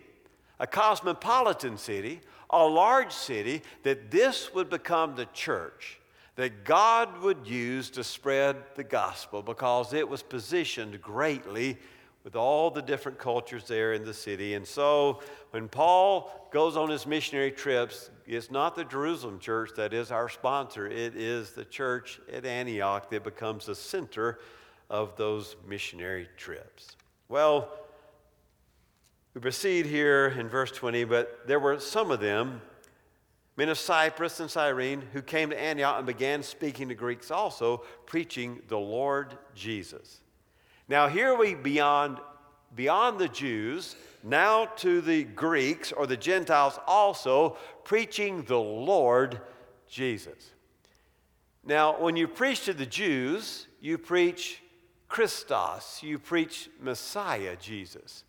a 0.59 0.67
cosmopolitan 0.67 1.77
city, 1.77 2.21
a 2.49 2.65
large 2.65 3.11
city, 3.11 3.61
that 3.83 4.09
this 4.11 4.53
would 4.53 4.69
become 4.69 5.15
the 5.15 5.27
church 5.33 5.99
that 6.37 6.63
God 6.63 7.21
would 7.23 7.47
use 7.47 7.89
to 7.89 8.03
spread 8.03 8.57
the 8.75 8.83
gospel 8.83 9.41
because 9.41 9.91
it 9.91 10.07
was 10.07 10.21
positioned 10.21 11.01
greatly 11.01 11.77
with 12.23 12.35
all 12.35 12.69
the 12.69 12.81
different 12.81 13.17
cultures 13.17 13.67
there 13.67 13.93
in 13.93 14.05
the 14.05 14.13
city. 14.13 14.53
And 14.53 14.65
so 14.65 15.21
when 15.49 15.67
Paul 15.67 16.49
goes 16.51 16.77
on 16.77 16.89
his 16.89 17.07
missionary 17.07 17.51
trips, 17.51 18.11
it's 18.27 18.51
not 18.51 18.75
the 18.75 18.83
Jerusalem 18.83 19.39
church 19.39 19.71
that 19.77 19.93
is 19.93 20.11
our 20.11 20.29
sponsor, 20.29 20.85
it 20.85 21.15
is 21.15 21.51
the 21.51 21.65
church 21.65 22.19
at 22.31 22.45
Antioch 22.45 23.09
that 23.09 23.23
becomes 23.23 23.65
the 23.65 23.75
center 23.75 24.39
of 24.89 25.15
those 25.17 25.55
missionary 25.67 26.27
trips. 26.37 26.95
Well, 27.29 27.69
we 29.33 29.41
proceed 29.41 29.85
here 29.85 30.33
in 30.37 30.49
verse 30.49 30.71
20, 30.71 31.03
but 31.03 31.47
there 31.47 31.59
were 31.59 31.79
some 31.79 32.09
of 32.09 32.19
them, 32.19 32.61
men 33.55 33.69
of 33.69 33.77
Cyprus 33.77 34.39
and 34.39 34.49
Cyrene, 34.49 35.03
who 35.13 35.21
came 35.21 35.49
to 35.49 35.59
Antioch 35.59 35.97
and 35.97 36.07
began 36.07 36.41
speaking 36.41 36.89
to 36.89 36.95
Greeks 36.95 37.29
also, 37.29 37.83
preaching 38.05 38.61
the 38.67 38.77
Lord 38.77 39.37
Jesus. 39.53 40.21
Now, 40.87 41.07
here 41.07 41.35
we 41.35 41.53
beyond, 41.53 42.19
beyond 42.75 43.19
the 43.19 43.27
Jews, 43.27 43.95
now 44.23 44.65
to 44.77 45.01
the 45.01 45.23
Greeks 45.23 45.91
or 45.91 46.07
the 46.07 46.17
Gentiles 46.17 46.79
also, 46.87 47.57
preaching 47.83 48.43
the 48.43 48.59
Lord 48.59 49.41
Jesus. 49.87 50.51
Now, 51.65 51.99
when 51.99 52.15
you 52.15 52.27
preach 52.27 52.65
to 52.65 52.73
the 52.73 52.85
Jews, 52.85 53.67
you 53.81 53.97
preach 53.97 54.61
Christos, 55.07 56.01
you 56.03 56.19
preach 56.19 56.69
Messiah 56.81 57.55
Jesus. 57.59 58.23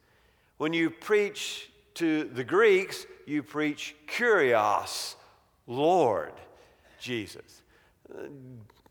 When 0.58 0.72
you 0.72 0.90
preach 0.90 1.70
to 1.94 2.24
the 2.24 2.44
Greeks, 2.44 3.06
you 3.26 3.42
preach 3.42 3.94
Kurios, 4.06 5.16
Lord 5.66 6.32
Jesus. 7.00 7.62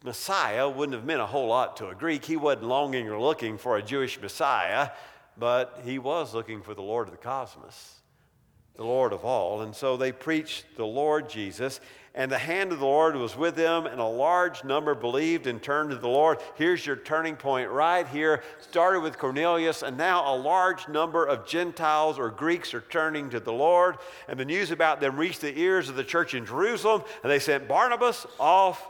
Messiah 0.03 0.69
wouldn't 0.69 0.95
have 0.95 1.05
meant 1.05 1.21
a 1.21 1.25
whole 1.25 1.47
lot 1.47 1.77
to 1.77 1.87
a 1.87 1.95
Greek. 1.95 2.23
He 2.23 2.37
wasn't 2.37 2.65
longing 2.65 3.09
or 3.09 3.19
looking 3.19 3.57
for 3.57 3.77
a 3.77 3.81
Jewish 3.81 4.21
Messiah, 4.21 4.89
but 5.37 5.81
he 5.83 5.99
was 5.99 6.33
looking 6.33 6.61
for 6.61 6.73
the 6.73 6.81
Lord 6.81 7.07
of 7.07 7.11
the 7.11 7.17
cosmos, 7.17 8.01
the 8.75 8.83
Lord 8.83 9.11
of 9.11 9.25
all. 9.25 9.61
And 9.61 9.75
so 9.75 9.97
they 9.97 10.11
preached 10.11 10.65
the 10.75 10.85
Lord 10.85 11.29
Jesus. 11.29 11.79
And 12.17 12.31
the 12.31 12.37
hand 12.39 12.71
of 12.71 12.79
the 12.79 12.85
Lord 12.85 13.15
was 13.15 13.37
with 13.37 13.55
them, 13.55 13.85
and 13.85 14.01
a 14.01 14.05
large 14.05 14.63
number 14.63 14.95
believed 14.95 15.45
and 15.45 15.61
turned 15.61 15.91
to 15.91 15.97
the 15.97 16.07
Lord. 16.07 16.39
Here's 16.55 16.83
your 16.83 16.95
turning 16.95 17.35
point 17.35 17.69
right 17.69 18.07
here. 18.07 18.41
Started 18.59 19.01
with 19.01 19.19
Cornelius, 19.19 19.83
and 19.83 19.97
now 19.97 20.33
a 20.33 20.35
large 20.35 20.87
number 20.87 21.23
of 21.23 21.45
Gentiles 21.45 22.17
or 22.17 22.31
Greeks 22.31 22.73
are 22.73 22.81
turning 22.81 23.29
to 23.29 23.39
the 23.39 23.53
Lord. 23.53 23.97
And 24.27 24.39
the 24.39 24.45
news 24.45 24.71
about 24.71 24.99
them 24.99 25.15
reached 25.15 25.41
the 25.41 25.55
ears 25.59 25.89
of 25.89 25.95
the 25.95 26.03
church 26.03 26.33
in 26.33 26.43
Jerusalem, 26.43 27.03
and 27.21 27.31
they 27.31 27.37
sent 27.37 27.67
Barnabas 27.67 28.25
off 28.39 28.89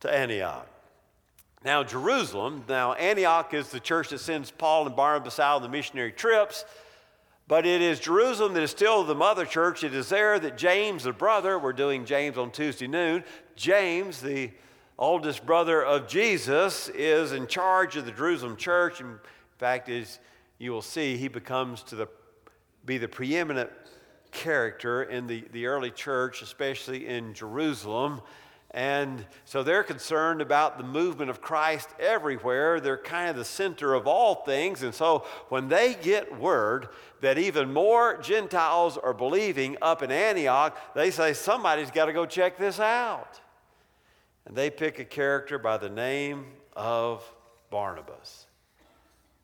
to 0.00 0.14
Antioch. 0.14 0.68
Now, 1.64 1.82
Jerusalem, 1.82 2.64
now 2.68 2.92
Antioch 2.92 3.54
is 3.54 3.70
the 3.70 3.80
church 3.80 4.10
that 4.10 4.18
sends 4.18 4.50
Paul 4.50 4.86
and 4.86 4.94
Barnabas 4.94 5.38
out 5.38 5.56
on 5.56 5.62
the 5.62 5.70
missionary 5.70 6.12
trips. 6.12 6.66
But 7.52 7.66
it 7.66 7.82
is 7.82 8.00
Jerusalem 8.00 8.54
that 8.54 8.62
is 8.62 8.70
still 8.70 9.04
the 9.04 9.14
mother 9.14 9.44
church. 9.44 9.84
It 9.84 9.94
is 9.94 10.08
there 10.08 10.38
that 10.38 10.56
James, 10.56 11.04
the 11.04 11.12
brother, 11.12 11.58
we're 11.58 11.74
doing 11.74 12.06
James 12.06 12.38
on 12.38 12.50
Tuesday 12.50 12.86
noon. 12.86 13.24
James, 13.56 14.22
the 14.22 14.52
oldest 14.98 15.44
brother 15.44 15.84
of 15.84 16.08
Jesus, 16.08 16.88
is 16.88 17.32
in 17.32 17.46
charge 17.46 17.94
of 17.96 18.06
the 18.06 18.10
Jerusalem 18.10 18.56
church. 18.56 19.02
In 19.02 19.18
fact, 19.58 19.90
as 19.90 20.18
you 20.56 20.72
will 20.72 20.80
see, 20.80 21.18
he 21.18 21.28
becomes 21.28 21.82
to 21.82 21.94
the, 21.94 22.08
be 22.86 22.96
the 22.96 23.06
preeminent 23.06 23.68
character 24.30 25.02
in 25.02 25.26
the, 25.26 25.44
the 25.52 25.66
early 25.66 25.90
church, 25.90 26.40
especially 26.40 27.06
in 27.06 27.34
Jerusalem. 27.34 28.22
And 28.74 29.26
so 29.44 29.62
they're 29.62 29.82
concerned 29.82 30.40
about 30.40 30.78
the 30.78 30.84
movement 30.84 31.30
of 31.30 31.42
Christ 31.42 31.90
everywhere. 32.00 32.80
They're 32.80 32.96
kind 32.96 33.28
of 33.28 33.36
the 33.36 33.44
center 33.44 33.92
of 33.92 34.06
all 34.06 34.36
things. 34.46 34.82
And 34.82 34.94
so 34.94 35.26
when 35.50 35.68
they 35.68 35.94
get 35.94 36.38
word 36.38 36.88
that 37.20 37.36
even 37.36 37.72
more 37.72 38.18
Gentiles 38.22 38.96
are 38.96 39.12
believing 39.12 39.76
up 39.82 40.02
in 40.02 40.10
Antioch, 40.10 40.76
they 40.94 41.10
say, 41.10 41.34
somebody's 41.34 41.90
got 41.90 42.06
to 42.06 42.14
go 42.14 42.24
check 42.24 42.56
this 42.56 42.80
out. 42.80 43.40
And 44.46 44.56
they 44.56 44.70
pick 44.70 44.98
a 44.98 45.04
character 45.04 45.58
by 45.58 45.76
the 45.76 45.90
name 45.90 46.46
of 46.74 47.22
Barnabas. 47.70 48.46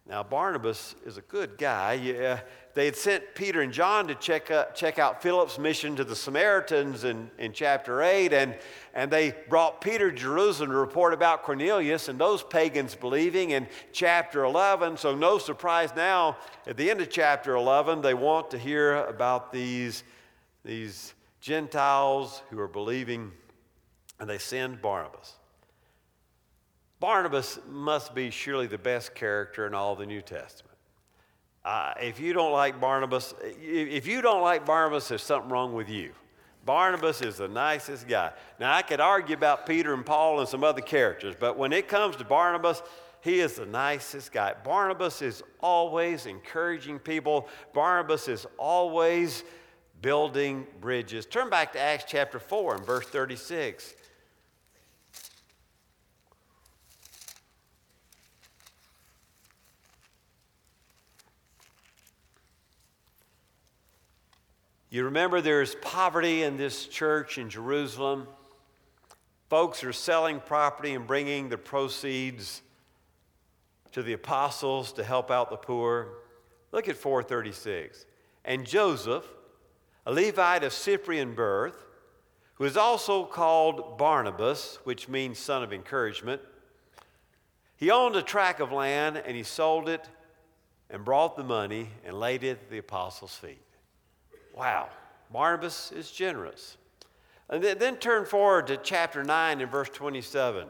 Now, 0.09 0.23
Barnabas 0.23 0.95
is 1.05 1.19
a 1.19 1.23
good 1.23 1.59
guy. 1.59 1.93
Yeah, 1.93 2.41
they 2.79 2.85
had 2.85 2.95
sent 2.95 3.35
Peter 3.35 3.61
and 3.63 3.73
John 3.73 4.07
to 4.07 4.15
check, 4.15 4.53
uh, 4.53 4.67
check 4.67 5.01
out 5.01 5.21
Philip's 5.21 5.59
mission 5.59 5.97
to 5.97 6.05
the 6.05 6.15
Samaritans 6.15 7.03
in, 7.03 7.29
in 7.37 7.53
chapter 7.53 8.03
8, 8.03 8.33
and, 8.33 8.57
and 8.95 9.11
they 9.11 9.35
brought 9.49 9.81
Peter 9.81 10.13
to 10.13 10.17
Jerusalem 10.17 10.71
to 10.71 10.77
report 10.77 11.13
about 11.13 11.43
Cornelius 11.43 12.09
and 12.09 12.21
those 12.21 12.45
pagans 12.45 12.95
believing 12.95 13.51
in 13.51 13.67
chapter 13.91 14.45
11. 14.45 14.97
So, 14.97 15.17
no 15.17 15.39
surprise 15.39 15.91
now, 15.97 16.37
at 16.69 16.77
the 16.77 16.89
end 16.89 17.01
of 17.01 17.11
chapter 17.11 17.57
11, 17.57 18.01
they 18.01 18.15
want 18.15 18.49
to 18.53 18.59
hear 18.59 19.05
about 19.07 19.53
these, 19.53 20.05
these 20.65 21.15
Gentiles 21.41 22.45
who 22.49 22.61
are 22.61 22.69
believing, 22.69 23.33
and 24.21 24.31
they 24.31 24.39
send 24.39 24.81
Barnabas. 24.81 25.35
Barnabas 27.01 27.59
must 27.69 28.15
be 28.15 28.31
surely 28.31 28.69
the 28.69 28.79
best 28.79 29.17
character 29.17 29.67
in 29.67 29.75
all 29.75 29.97
the 29.97 30.07
New 30.07 30.23
Testament. 30.23 30.68
Uh, 31.69 31.93
if 32.01 32.19
you 32.19 32.33
don't 32.33 32.53
like 32.53 32.81
Barnabas, 32.81 33.35
if 33.61 34.07
you 34.07 34.23
don't 34.23 34.41
like 34.41 34.65
Barnabas, 34.65 35.09
there's 35.09 35.23
something 35.23 35.51
wrong 35.51 35.75
with 35.75 35.91
you. 35.91 36.13
Barnabas 36.65 37.21
is 37.21 37.37
the 37.37 37.49
nicest 37.49 38.09
guy. 38.09 38.33
Now, 38.59 38.73
I 38.73 38.81
could 38.81 39.01
argue 39.01 39.37
about 39.37 39.67
Peter 39.67 39.93
and 39.93 40.07
Paul 40.07 40.41
and 40.41 40.49
some 40.49 40.65
other 40.65 40.81
characters, 40.81 41.35
but 41.39 41.59
when 41.59 41.75
it 41.75 41.87
comes 41.87 42.17
to 42.17 42.25
Barnabas, 42.25 42.83
he 43.21 43.41
is 43.41 43.57
the 43.57 43.67
nicest 43.67 44.33
guy. 44.33 44.55
Barnabas 44.65 45.21
is 45.21 45.43
always 45.61 46.25
encouraging 46.25 47.01
people, 47.01 47.51
Barnabas 47.75 48.29
is 48.29 48.47
always 48.57 49.45
building 50.01 50.67
bridges. 50.81 51.27
Turn 51.27 51.51
back 51.51 51.75
to 51.75 51.79
Acts 51.79 52.05
chapter 52.09 52.39
4 52.39 52.77
and 52.77 52.87
verse 52.87 53.05
36. 53.09 53.93
You 64.91 65.05
remember 65.05 65.43
there's 65.43 65.75
poverty 65.77 66.43
in 66.43 66.57
this 66.57 66.87
church 66.87 67.37
in 67.37 67.51
Jerusalem. 67.51 68.27
Folks 69.51 69.85
are 69.85 69.93
selling 69.93 70.41
property 70.41 70.95
and 70.95 71.07
bringing 71.07 71.51
the 71.51 71.59
proceeds 71.59 72.63
to 73.93 74.03
the 74.03 74.15
apostles 74.15 74.93
to 74.93 75.05
help 75.05 75.31
out 75.31 75.51
the 75.51 75.57
poor. 75.57 76.09
Look 76.73 76.89
at 76.89 76.97
436. 76.97 78.07
And 78.47 78.67
Joseph, 78.67 79.27
a 80.07 80.13
Levite 80.13 80.65
of 80.65 80.73
Cyprian 80.73 81.35
birth, 81.35 81.85
who 82.55 82.65
is 82.65 82.79
also 82.79 83.25
called 83.25 83.99
Barnabas, 83.99 84.79
which 84.85 85.07
means 85.07 85.39
son 85.39 85.63
of 85.63 85.73
encouragement, 85.73 86.41
he 87.77 87.91
owned 87.91 88.17
a 88.17 88.23
tract 88.23 88.61
of 88.61 88.73
land 88.73 89.19
and 89.19 89.37
he 89.37 89.43
sold 89.43 89.89
it 89.89 90.09
and 90.89 91.05
brought 91.05 91.37
the 91.37 91.45
money 91.45 91.91
and 92.07 92.19
laid 92.19 92.43
it 92.43 92.53
at 92.63 92.71
the 92.71 92.79
apostles' 92.79 93.35
feet. 93.35 93.61
Wow, 94.59 94.89
Barnabas 95.33 95.93
is 95.93 96.11
generous. 96.11 96.77
And 97.49 97.63
then 97.63 97.97
turn 97.97 98.27
forward 98.27 98.67
to 98.67 98.77
chapter 98.77 99.23
9 99.23 99.61
and 99.61 99.71
verse 99.71 99.89
27. 99.89 100.67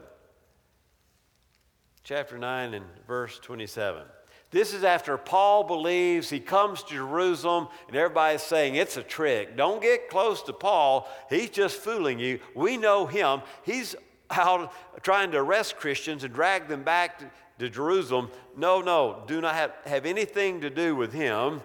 Chapter 2.03 2.37
9 2.37 2.75
and 2.75 2.85
verse 3.07 3.39
27. 3.39 4.03
This 4.51 4.75
is 4.75 4.83
after 4.83 5.17
Paul 5.17 5.63
believes 5.63 6.29
he 6.29 6.39
comes 6.39 6.83
to 6.83 6.93
Jerusalem 6.93 7.67
and 7.87 7.97
everybody's 7.97 8.43
saying 8.43 8.75
it's 8.75 8.95
a 8.95 9.03
trick. 9.03 9.57
Don't 9.57 9.81
get 9.81 10.09
close 10.09 10.43
to 10.43 10.53
Paul. 10.53 11.09
He's 11.29 11.49
just 11.49 11.77
fooling 11.77 12.19
you. 12.19 12.39
We 12.55 12.77
know 12.77 13.07
him. 13.07 13.41
He's 13.63 13.95
out 14.29 14.71
trying 15.01 15.31
to 15.31 15.39
arrest 15.39 15.77
Christians 15.77 16.23
and 16.23 16.33
drag 16.33 16.67
them 16.67 16.83
back 16.83 17.19
to, 17.19 17.29
to 17.57 17.69
Jerusalem. 17.69 18.29
No, 18.55 18.81
no, 18.81 19.23
do 19.25 19.41
not 19.41 19.55
have, 19.55 19.73
have 19.85 20.05
anything 20.05 20.61
to 20.61 20.69
do 20.69 20.95
with 20.95 21.11
him. 21.11 21.61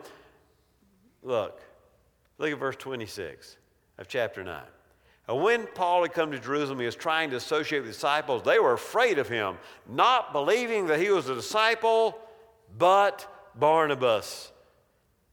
Look, 1.23 1.61
Look 2.39 2.51
at 2.51 2.59
verse 2.59 2.77
26 2.77 3.57
of 3.99 4.09
chapter 4.09 4.43
9. 4.43 4.63
And 5.27 5.43
when 5.43 5.67
Paul 5.69 6.03
had 6.03 6.13
come 6.13 6.33
to 6.33 6.39
Jerusalem, 6.39 6.81
he 6.81 6.87
was 6.87 6.97
trying 6.97 7.31
to 7.31 7.37
associate 7.37 7.81
with 7.81 7.89
the 7.89 7.93
disciples. 7.93 8.43
They 8.43 8.59
were 8.59 8.75
afraid 8.75 9.19
of 9.19 9.29
him, 9.29 9.57
not 9.89 10.33
believing 10.33 10.89
that 10.89 11.01
he 11.01 11.11
was 11.11 11.29
a 11.29 11.35
disciple, 11.35 12.19
but 12.77 13.27
Barnabas 13.55 14.53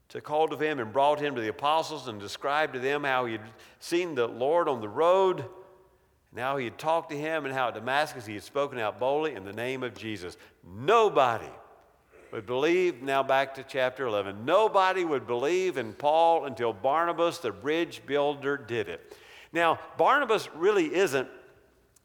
took 0.08 0.26
hold 0.26 0.52
of 0.52 0.60
him 0.60 0.78
and 0.78 0.92
brought 0.92 1.20
him 1.20 1.34
to 1.34 1.40
the 1.40 1.48
apostles 1.48 2.08
and 2.08 2.20
described 2.20 2.74
to 2.74 2.78
them 2.78 3.04
how 3.04 3.26
he 3.26 3.32
had 3.32 3.42
seen 3.80 4.14
the 4.14 4.26
Lord 4.26 4.68
on 4.68 4.80
the 4.80 4.88
road, 4.88 5.44
and 6.30 6.40
how 6.40 6.56
he 6.56 6.64
had 6.64 6.78
talked 6.78 7.10
to 7.10 7.18
him, 7.18 7.44
and 7.44 7.52
how 7.52 7.68
at 7.68 7.74
Damascus 7.74 8.24
he 8.24 8.34
had 8.34 8.42
spoken 8.42 8.78
out 8.78 8.98
boldly 8.98 9.34
in 9.34 9.44
the 9.44 9.52
name 9.52 9.82
of 9.82 9.94
Jesus. 9.94 10.38
Nobody 10.64 11.50
would 12.32 12.46
believe, 12.46 13.02
now 13.02 13.22
back 13.22 13.54
to 13.54 13.62
chapter 13.62 14.06
11, 14.06 14.44
nobody 14.44 15.04
would 15.04 15.26
believe 15.26 15.76
in 15.76 15.92
Paul 15.92 16.46
until 16.46 16.72
Barnabas, 16.72 17.38
the 17.38 17.52
bridge 17.52 18.02
builder, 18.06 18.56
did 18.56 18.88
it. 18.88 19.16
Now, 19.52 19.78
Barnabas 19.98 20.48
really 20.54 20.94
isn't 20.94 21.28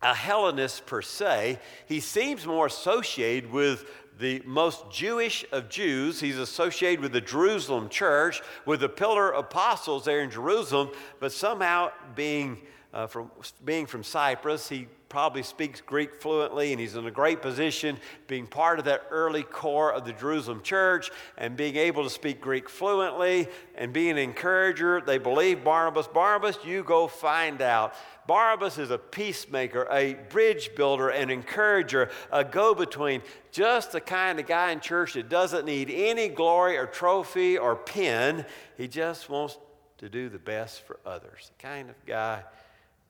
a 0.01 0.13
Hellenist 0.13 0.85
per 0.85 1.01
se. 1.01 1.59
He 1.87 2.01
seems 2.01 2.45
more 2.45 2.65
associated 2.65 3.51
with 3.51 3.89
the 4.19 4.41
most 4.45 4.91
Jewish 4.91 5.45
of 5.53 5.69
Jews. 5.69 6.19
He's 6.19 6.37
associated 6.37 6.99
with 6.99 7.13
the 7.13 7.21
Jerusalem 7.21 7.87
church, 7.87 8.41
with 8.65 8.81
the 8.81 8.89
pillar 8.89 9.31
apostles 9.31 10.03
there 10.05 10.21
in 10.21 10.29
Jerusalem, 10.29 10.89
but 11.21 11.31
somehow 11.31 11.91
being, 12.15 12.61
uh, 12.93 13.07
from, 13.07 13.31
being 13.63 13.85
from 13.85 14.03
Cyprus, 14.03 14.67
he 14.67 14.87
probably 15.09 15.43
speaks 15.43 15.81
Greek 15.81 16.15
fluently 16.21 16.71
and 16.71 16.81
he's 16.81 16.95
in 16.95 17.05
a 17.05 17.11
great 17.11 17.41
position 17.41 17.97
being 18.27 18.45
part 18.45 18.79
of 18.79 18.85
that 18.85 19.03
early 19.09 19.43
core 19.43 19.93
of 19.93 20.05
the 20.05 20.13
Jerusalem 20.13 20.61
church 20.61 21.09
and 21.37 21.55
being 21.55 21.75
able 21.75 22.03
to 22.03 22.09
speak 22.09 22.41
Greek 22.41 22.69
fluently 22.69 23.47
and 23.75 23.93
being 23.93 24.11
an 24.11 24.17
encourager. 24.17 25.01
They 25.01 25.17
believe 25.17 25.63
Barnabas. 25.63 26.07
Barnabas, 26.07 26.57
you 26.65 26.83
go 26.83 27.07
find 27.07 27.61
out. 27.61 27.93
Barnabas 28.27 28.77
is 28.77 28.91
a 28.91 28.97
peacemaker, 28.97 29.87
a 29.89 30.15
bridge 30.29 30.71
builder, 30.75 31.09
an 31.09 31.29
encourager, 31.29 32.09
a 32.31 32.43
go 32.43 32.75
between, 32.75 33.21
just 33.51 33.93
the 33.93 34.01
kind 34.01 34.39
of 34.39 34.45
guy 34.45 34.71
in 34.71 34.81
church 34.81 35.13
that 35.13 35.29
doesn't 35.29 35.65
need 35.65 35.89
any 35.89 36.27
glory 36.27 36.77
or 36.77 36.85
trophy 36.85 37.57
or 37.57 37.77
pin. 37.77 38.45
He 38.75 38.89
just 38.89 39.29
wants 39.29 39.57
to 39.99 40.09
do 40.09 40.27
the 40.27 40.39
best 40.39 40.81
for 40.81 40.99
others. 41.05 41.51
The 41.57 41.67
kind 41.67 41.89
of 41.89 42.05
guy 42.05 42.43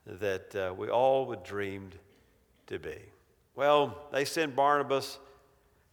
that 0.08 0.54
uh, 0.54 0.74
we 0.74 0.88
all 0.88 1.26
would 1.26 1.42
dreamed 1.44 1.94
to 2.66 2.78
be. 2.78 2.96
Well, 3.54 3.96
they 4.12 4.24
sent 4.24 4.56
Barnabas 4.56 5.18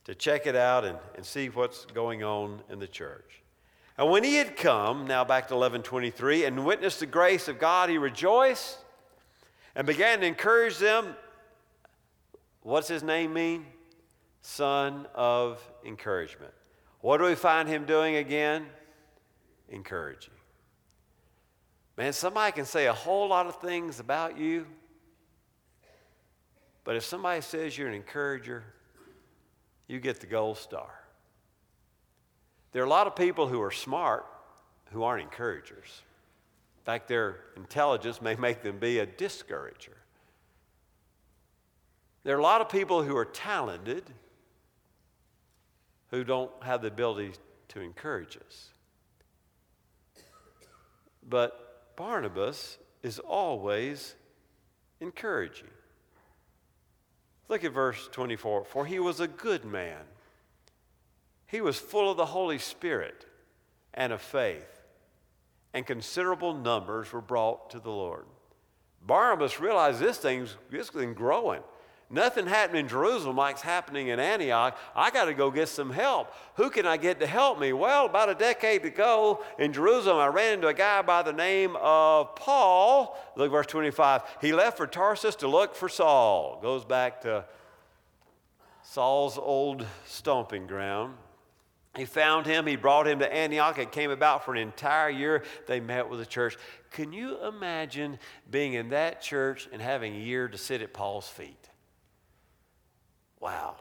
to 0.05 0.15
check 0.15 0.47
it 0.47 0.55
out 0.55 0.85
and, 0.85 0.97
and 1.15 1.25
see 1.25 1.49
what's 1.49 1.85
going 1.85 2.23
on 2.23 2.61
in 2.69 2.79
the 2.79 2.87
church. 2.87 3.41
And 3.97 4.09
when 4.09 4.23
he 4.23 4.35
had 4.35 4.55
come, 4.55 5.07
now 5.07 5.23
back 5.23 5.47
to 5.47 5.55
1123, 5.55 6.45
and 6.45 6.65
witnessed 6.65 6.99
the 6.99 7.05
grace 7.05 7.47
of 7.47 7.59
God, 7.59 7.89
he 7.89 7.97
rejoiced 7.97 8.77
and 9.75 9.87
began 9.87 10.19
to 10.19 10.25
encourage 10.25 10.77
them. 10.77 11.15
What's 12.61 12.87
his 12.87 13.03
name 13.03 13.33
mean? 13.33 13.65
Son 14.41 15.07
of 15.15 15.61
encouragement. 15.85 16.53
What 17.01 17.17
do 17.17 17.25
we 17.25 17.35
find 17.35 17.67
him 17.67 17.85
doing 17.85 18.15
again? 18.17 18.67
Encouraging. 19.69 20.34
Man, 21.97 22.11
somebody 22.11 22.51
can 22.51 22.65
say 22.65 22.87
a 22.87 22.93
whole 22.93 23.29
lot 23.29 23.47
of 23.47 23.61
things 23.61 23.99
about 23.99 24.37
you, 24.37 24.65
but 26.83 26.95
if 26.95 27.03
somebody 27.03 27.41
says 27.41 27.77
you're 27.77 27.87
an 27.87 27.93
encourager, 27.93 28.63
you 29.87 29.99
get 29.99 30.19
the 30.19 30.27
gold 30.27 30.57
star. 30.57 30.89
There 32.73 32.81
are 32.83 32.85
a 32.85 32.89
lot 32.89 33.07
of 33.07 33.15
people 33.15 33.47
who 33.47 33.61
are 33.61 33.71
smart 33.71 34.25
who 34.91 35.03
aren't 35.03 35.23
encouragers. 35.23 36.03
In 36.79 36.83
fact, 36.83 37.07
their 37.07 37.37
intelligence 37.55 38.21
may 38.21 38.35
make 38.35 38.61
them 38.61 38.77
be 38.77 38.99
a 38.99 39.05
discourager. 39.05 39.95
There 42.23 42.35
are 42.35 42.39
a 42.39 42.43
lot 42.43 42.61
of 42.61 42.69
people 42.69 43.03
who 43.03 43.15
are 43.15 43.25
talented 43.25 44.03
who 46.11 46.23
don't 46.23 46.51
have 46.61 46.81
the 46.81 46.87
ability 46.87 47.33
to 47.69 47.79
encourage 47.79 48.37
us. 48.37 48.69
But 51.27 51.64
Barnabas 51.95 52.77
is 53.03 53.19
always 53.19 54.15
encouraging. 54.99 55.69
Look 57.47 57.63
at 57.63 57.71
verse 57.71 58.09
24. 58.11 58.65
For 58.65 58.85
he 58.85 58.99
was 58.99 59.19
a 59.19 59.27
good 59.27 59.65
man. 59.65 60.01
He 61.47 61.61
was 61.61 61.77
full 61.77 62.09
of 62.09 62.17
the 62.17 62.25
Holy 62.25 62.57
Spirit 62.57 63.25
and 63.93 64.11
of 64.11 64.21
faith, 64.21 64.81
and 65.73 65.85
considerable 65.85 66.53
numbers 66.53 67.13
were 67.13 67.21
brought 67.21 67.69
to 67.69 67.79
the 67.79 67.91
Lord. 67.91 68.25
Barnabas 69.05 69.59
realized 69.59 69.99
this 69.99 70.17
thing's, 70.17 70.57
this 70.69 70.89
thing 70.89 71.13
growing. 71.13 71.61
Nothing 72.09 72.45
happened 72.45 72.77
in 72.77 72.87
Jerusalem 72.87 73.35
like's 73.35 73.61
happening 73.61 74.09
in 74.09 74.19
Antioch. 74.19 74.77
I 74.95 75.09
got 75.09 75.25
to 75.25 75.33
go 75.33 75.49
get 75.49 75.69
some 75.69 75.89
help. 75.89 76.31
Who 76.55 76.69
can 76.69 76.85
I 76.85 76.97
get 76.97 77.19
to 77.19 77.27
help 77.27 77.59
me? 77.59 77.73
Well, 77.73 78.05
about 78.05 78.29
a 78.29 78.35
decade 78.35 78.85
ago 78.85 79.43
in 79.57 79.73
Jerusalem, 79.73 80.17
I 80.17 80.27
ran 80.27 80.53
into 80.53 80.67
a 80.67 80.73
guy 80.73 81.01
by 81.01 81.23
the 81.23 81.33
name 81.33 81.75
of 81.81 82.35
Paul. 82.35 83.17
Look, 83.35 83.51
verse 83.51 83.65
25. 83.65 84.21
He 84.39 84.53
left 84.53 84.77
for 84.77 84.85
Tarsus 84.85 85.35
to 85.37 85.47
look 85.47 85.73
for 85.73 85.89
Saul. 85.89 86.59
Goes 86.61 86.85
back 86.85 87.21
to 87.21 87.45
Saul's 88.83 89.39
old 89.39 89.85
stomping 90.05 90.67
ground. 90.67 91.15
He 91.95 92.05
found 92.05 92.45
him, 92.45 92.67
he 92.67 92.75
brought 92.75 93.07
him 93.07 93.19
to 93.19 93.33
Antioch. 93.33 93.79
It 93.79 93.91
came 93.91 94.11
about 94.11 94.45
for 94.45 94.53
an 94.53 94.61
entire 94.61 95.09
year. 95.09 95.43
They 95.65 95.79
met 95.79 96.09
with 96.09 96.19
the 96.19 96.25
church. 96.25 96.57
Can 96.91 97.13
you 97.13 97.43
imagine 97.45 98.19
being 98.51 98.73
in 98.73 98.89
that 98.89 99.21
church 99.21 99.67
and 99.71 99.81
having 99.81 100.13
a 100.13 100.19
year 100.19 100.47
to 100.47 100.57
sit 100.57 100.81
at 100.81 100.93
Paul's 100.93 101.27
feet? 101.27 101.64
Wow. 103.39 103.75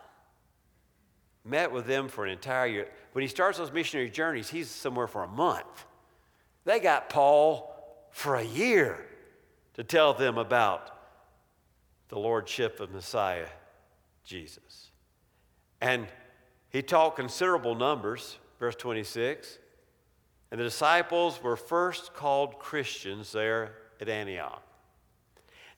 Met 1.45 1.73
with 1.73 1.87
them 1.87 2.09
for 2.09 2.25
an 2.25 2.33
entire 2.33 2.67
year. 2.67 2.88
When 3.12 3.23
he 3.23 3.29
starts 3.29 3.59
those 3.59 3.73
missionary 3.73 4.11
journeys, 4.11 4.49
he's 4.49 4.69
somewhere 4.69 5.07
for 5.07 5.23
a 5.23 5.29
month. 5.29 5.85
They 6.64 6.81
got 6.81 7.11
Paul 7.11 7.75
for 8.11 8.37
a 8.37 8.43
year 8.43 9.05
to 9.75 9.85
tell 9.85 10.14
them 10.14 10.38
about 10.38 10.90
the 12.09 12.19
lordship 12.19 12.81
of 12.81 12.93
Messiah 12.93 13.49
Jesus. 14.25 14.90
And 15.81 16.07
he 16.71 16.83
taught 16.83 17.17
considerable 17.17 17.75
numbers, 17.75 18.38
verse 18.59 18.77
26. 18.77 19.59
And 20.51 20.61
the 20.61 20.64
disciples 20.64 21.43
were 21.43 21.57
first 21.57 22.14
called 22.14 22.59
Christians 22.59 23.33
there 23.33 23.75
at 24.01 24.09
Antioch. 24.09 24.62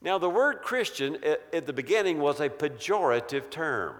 Now, 0.01 0.19
the 0.19 0.31
word 0.31 0.63
Christian 0.63 1.19
at, 1.25 1.67
the 1.67 1.73
beginning 1.73 2.19
was 2.19 2.41
a 2.41 2.49
pejorative 2.49 3.51
term. 3.51 3.97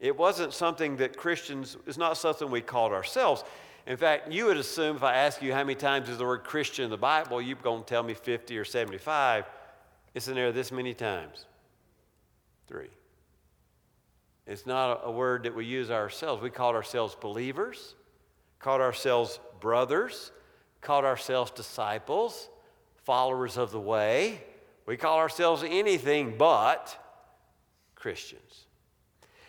It 0.00 0.16
wasn't 0.16 0.52
something 0.52 0.96
that 0.96 1.16
Christians, 1.16 1.76
it's 1.86 1.96
not 1.96 2.16
something 2.16 2.50
we 2.50 2.60
called 2.60 2.92
ourselves. 2.92 3.44
In 3.86 3.96
fact, 3.96 4.32
you 4.32 4.46
would 4.46 4.56
assume 4.56 4.96
if 4.96 5.02
I 5.02 5.14
ask 5.14 5.42
you 5.42 5.52
how 5.52 5.62
many 5.62 5.76
times 5.76 6.08
is 6.08 6.18
the 6.18 6.24
word 6.24 6.44
Christian 6.44 6.86
in 6.86 6.90
the 6.90 6.96
Bible, 6.96 7.40
you're 7.40 7.56
going 7.56 7.82
to 7.82 7.88
tell 7.88 8.02
me 8.02 8.14
50 8.14 8.58
or 8.58 8.64
75. 8.64 9.44
It's 10.14 10.28
in 10.28 10.34
there 10.34 10.52
this 10.52 10.72
many 10.72 10.94
times. 10.94 11.46
Three. 12.66 12.90
It's 14.46 14.66
not 14.66 15.02
a 15.04 15.10
word 15.10 15.44
that 15.44 15.54
we 15.54 15.64
use 15.64 15.90
ourselves. 15.90 16.42
We 16.42 16.50
called 16.50 16.74
ourselves 16.74 17.16
believers, 17.18 17.94
called 18.58 18.80
ourselves 18.80 19.40
brothers, 19.60 20.32
called 20.80 21.04
ourselves 21.04 21.50
disciples, 21.50 22.48
followers 23.04 23.56
of 23.56 23.70
the 23.70 23.80
way. 23.80 24.42
We 24.86 24.96
call 24.96 25.18
ourselves 25.18 25.62
anything 25.66 26.34
but 26.36 26.96
Christians. 27.94 28.66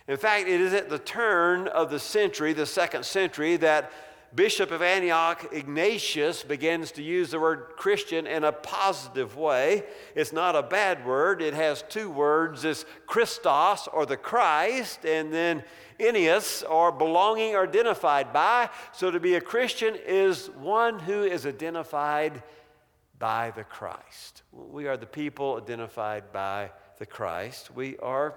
In 0.08 0.17
fact, 0.17 0.48
it 0.48 0.62
is 0.62 0.74
at 0.74 0.89
the 0.89 1.00
turn 1.00 1.67
of 1.67 1.89
the 1.89 2.00
century, 2.00 2.54
the 2.54 2.65
second 2.65 3.06
century, 3.06 3.58
that 3.58 3.91
Bishop 4.36 4.71
of 4.71 4.82
Antioch, 4.82 5.48
Ignatius, 5.54 6.43
begins 6.43 6.91
to 6.93 7.02
use 7.02 7.32
the 7.32 7.39
word 7.39 7.67
Christian 7.78 8.28
in 8.28 8.43
a 8.43 8.52
positive 8.52 9.38
way. 9.38 9.84
It's 10.13 10.34
not 10.34 10.56
a 10.56 10.63
bad 10.63 11.06
word, 11.06 11.41
it 11.41 11.54
has 11.54 11.84
two 11.84 12.10
words 12.10 12.65
it's 12.65 12.86
Christos 13.08 13.88
or 13.88 14.06
the 14.06 14.17
Christ, 14.17 15.06
and 15.06 15.34
then 15.34 15.63
Ennius 16.00 16.69
or 16.69 16.91
belonging 16.91 17.56
or 17.56 17.63
identified 17.63 18.34
by. 18.34 18.69
So 18.91 19.10
to 19.10 19.19
be 19.19 19.36
a 19.36 19.41
Christian 19.41 19.95
is 20.06 20.48
one 20.48 21.00
who 21.00 21.24
is 21.24 21.45
identified 21.45 22.43
by 23.25 23.49
the 23.49 23.63
Christ. 23.63 24.43
We 24.51 24.85
are 24.85 24.97
the 24.97 25.07
people 25.07 25.57
identified 25.57 26.31
by 26.31 26.69
the 26.99 27.07
Christ. 27.07 27.73
We 27.73 27.97
are 27.97 28.35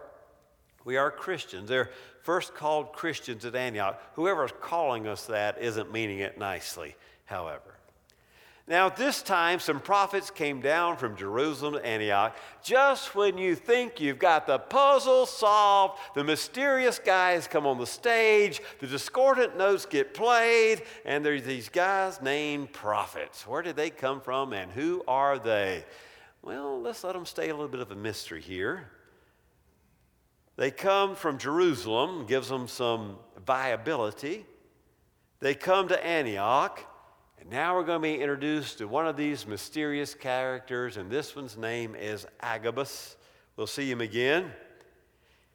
we 0.82 0.96
are 0.96 1.10
Christians. 1.10 1.68
They're 1.68 1.90
first 2.22 2.54
called 2.54 2.94
Christians 2.94 3.44
at 3.44 3.54
Antioch. 3.54 4.02
Whoever's 4.14 4.54
calling 4.62 5.06
us 5.06 5.26
that 5.26 5.60
isn't 5.60 5.92
meaning 5.92 6.20
it 6.20 6.38
nicely, 6.38 6.96
however. 7.26 7.77
Now, 8.68 8.88
at 8.88 8.96
this 8.98 9.22
time, 9.22 9.60
some 9.60 9.80
prophets 9.80 10.30
came 10.30 10.60
down 10.60 10.98
from 10.98 11.16
Jerusalem 11.16 11.72
to 11.72 11.86
Antioch. 11.86 12.36
Just 12.62 13.14
when 13.14 13.38
you 13.38 13.54
think 13.54 13.98
you've 13.98 14.18
got 14.18 14.46
the 14.46 14.58
puzzle 14.58 15.24
solved, 15.24 15.98
the 16.14 16.22
mysterious 16.22 16.98
guys 16.98 17.48
come 17.48 17.66
on 17.66 17.78
the 17.78 17.86
stage, 17.86 18.60
the 18.80 18.86
discordant 18.86 19.56
notes 19.56 19.86
get 19.86 20.12
played, 20.12 20.82
and 21.06 21.24
there's 21.24 21.44
these 21.44 21.70
guys 21.70 22.20
named 22.20 22.70
prophets. 22.74 23.46
Where 23.46 23.62
did 23.62 23.74
they 23.74 23.88
come 23.88 24.20
from 24.20 24.52
and 24.52 24.70
who 24.70 25.02
are 25.08 25.38
they? 25.38 25.86
Well, 26.42 26.78
let's 26.78 27.02
let 27.04 27.14
them 27.14 27.24
stay 27.24 27.48
a 27.48 27.54
little 27.54 27.68
bit 27.68 27.80
of 27.80 27.90
a 27.90 27.96
mystery 27.96 28.42
here. 28.42 28.90
They 30.56 30.70
come 30.70 31.14
from 31.14 31.38
Jerusalem, 31.38 32.26
gives 32.26 32.50
them 32.50 32.68
some 32.68 33.16
viability. 33.46 34.44
They 35.40 35.54
come 35.54 35.88
to 35.88 36.04
Antioch, 36.04 36.84
and 37.40 37.50
now 37.50 37.76
we're 37.76 37.84
going 37.84 38.00
to 38.00 38.08
be 38.08 38.14
introduced 38.20 38.78
to 38.78 38.88
one 38.88 39.06
of 39.06 39.16
these 39.16 39.46
mysterious 39.46 40.14
characters, 40.14 40.96
and 40.96 41.10
this 41.10 41.36
one's 41.36 41.56
name 41.56 41.94
is 41.94 42.26
Agabus. 42.40 43.16
We'll 43.56 43.66
see 43.66 43.90
him 43.90 44.00
again. 44.00 44.52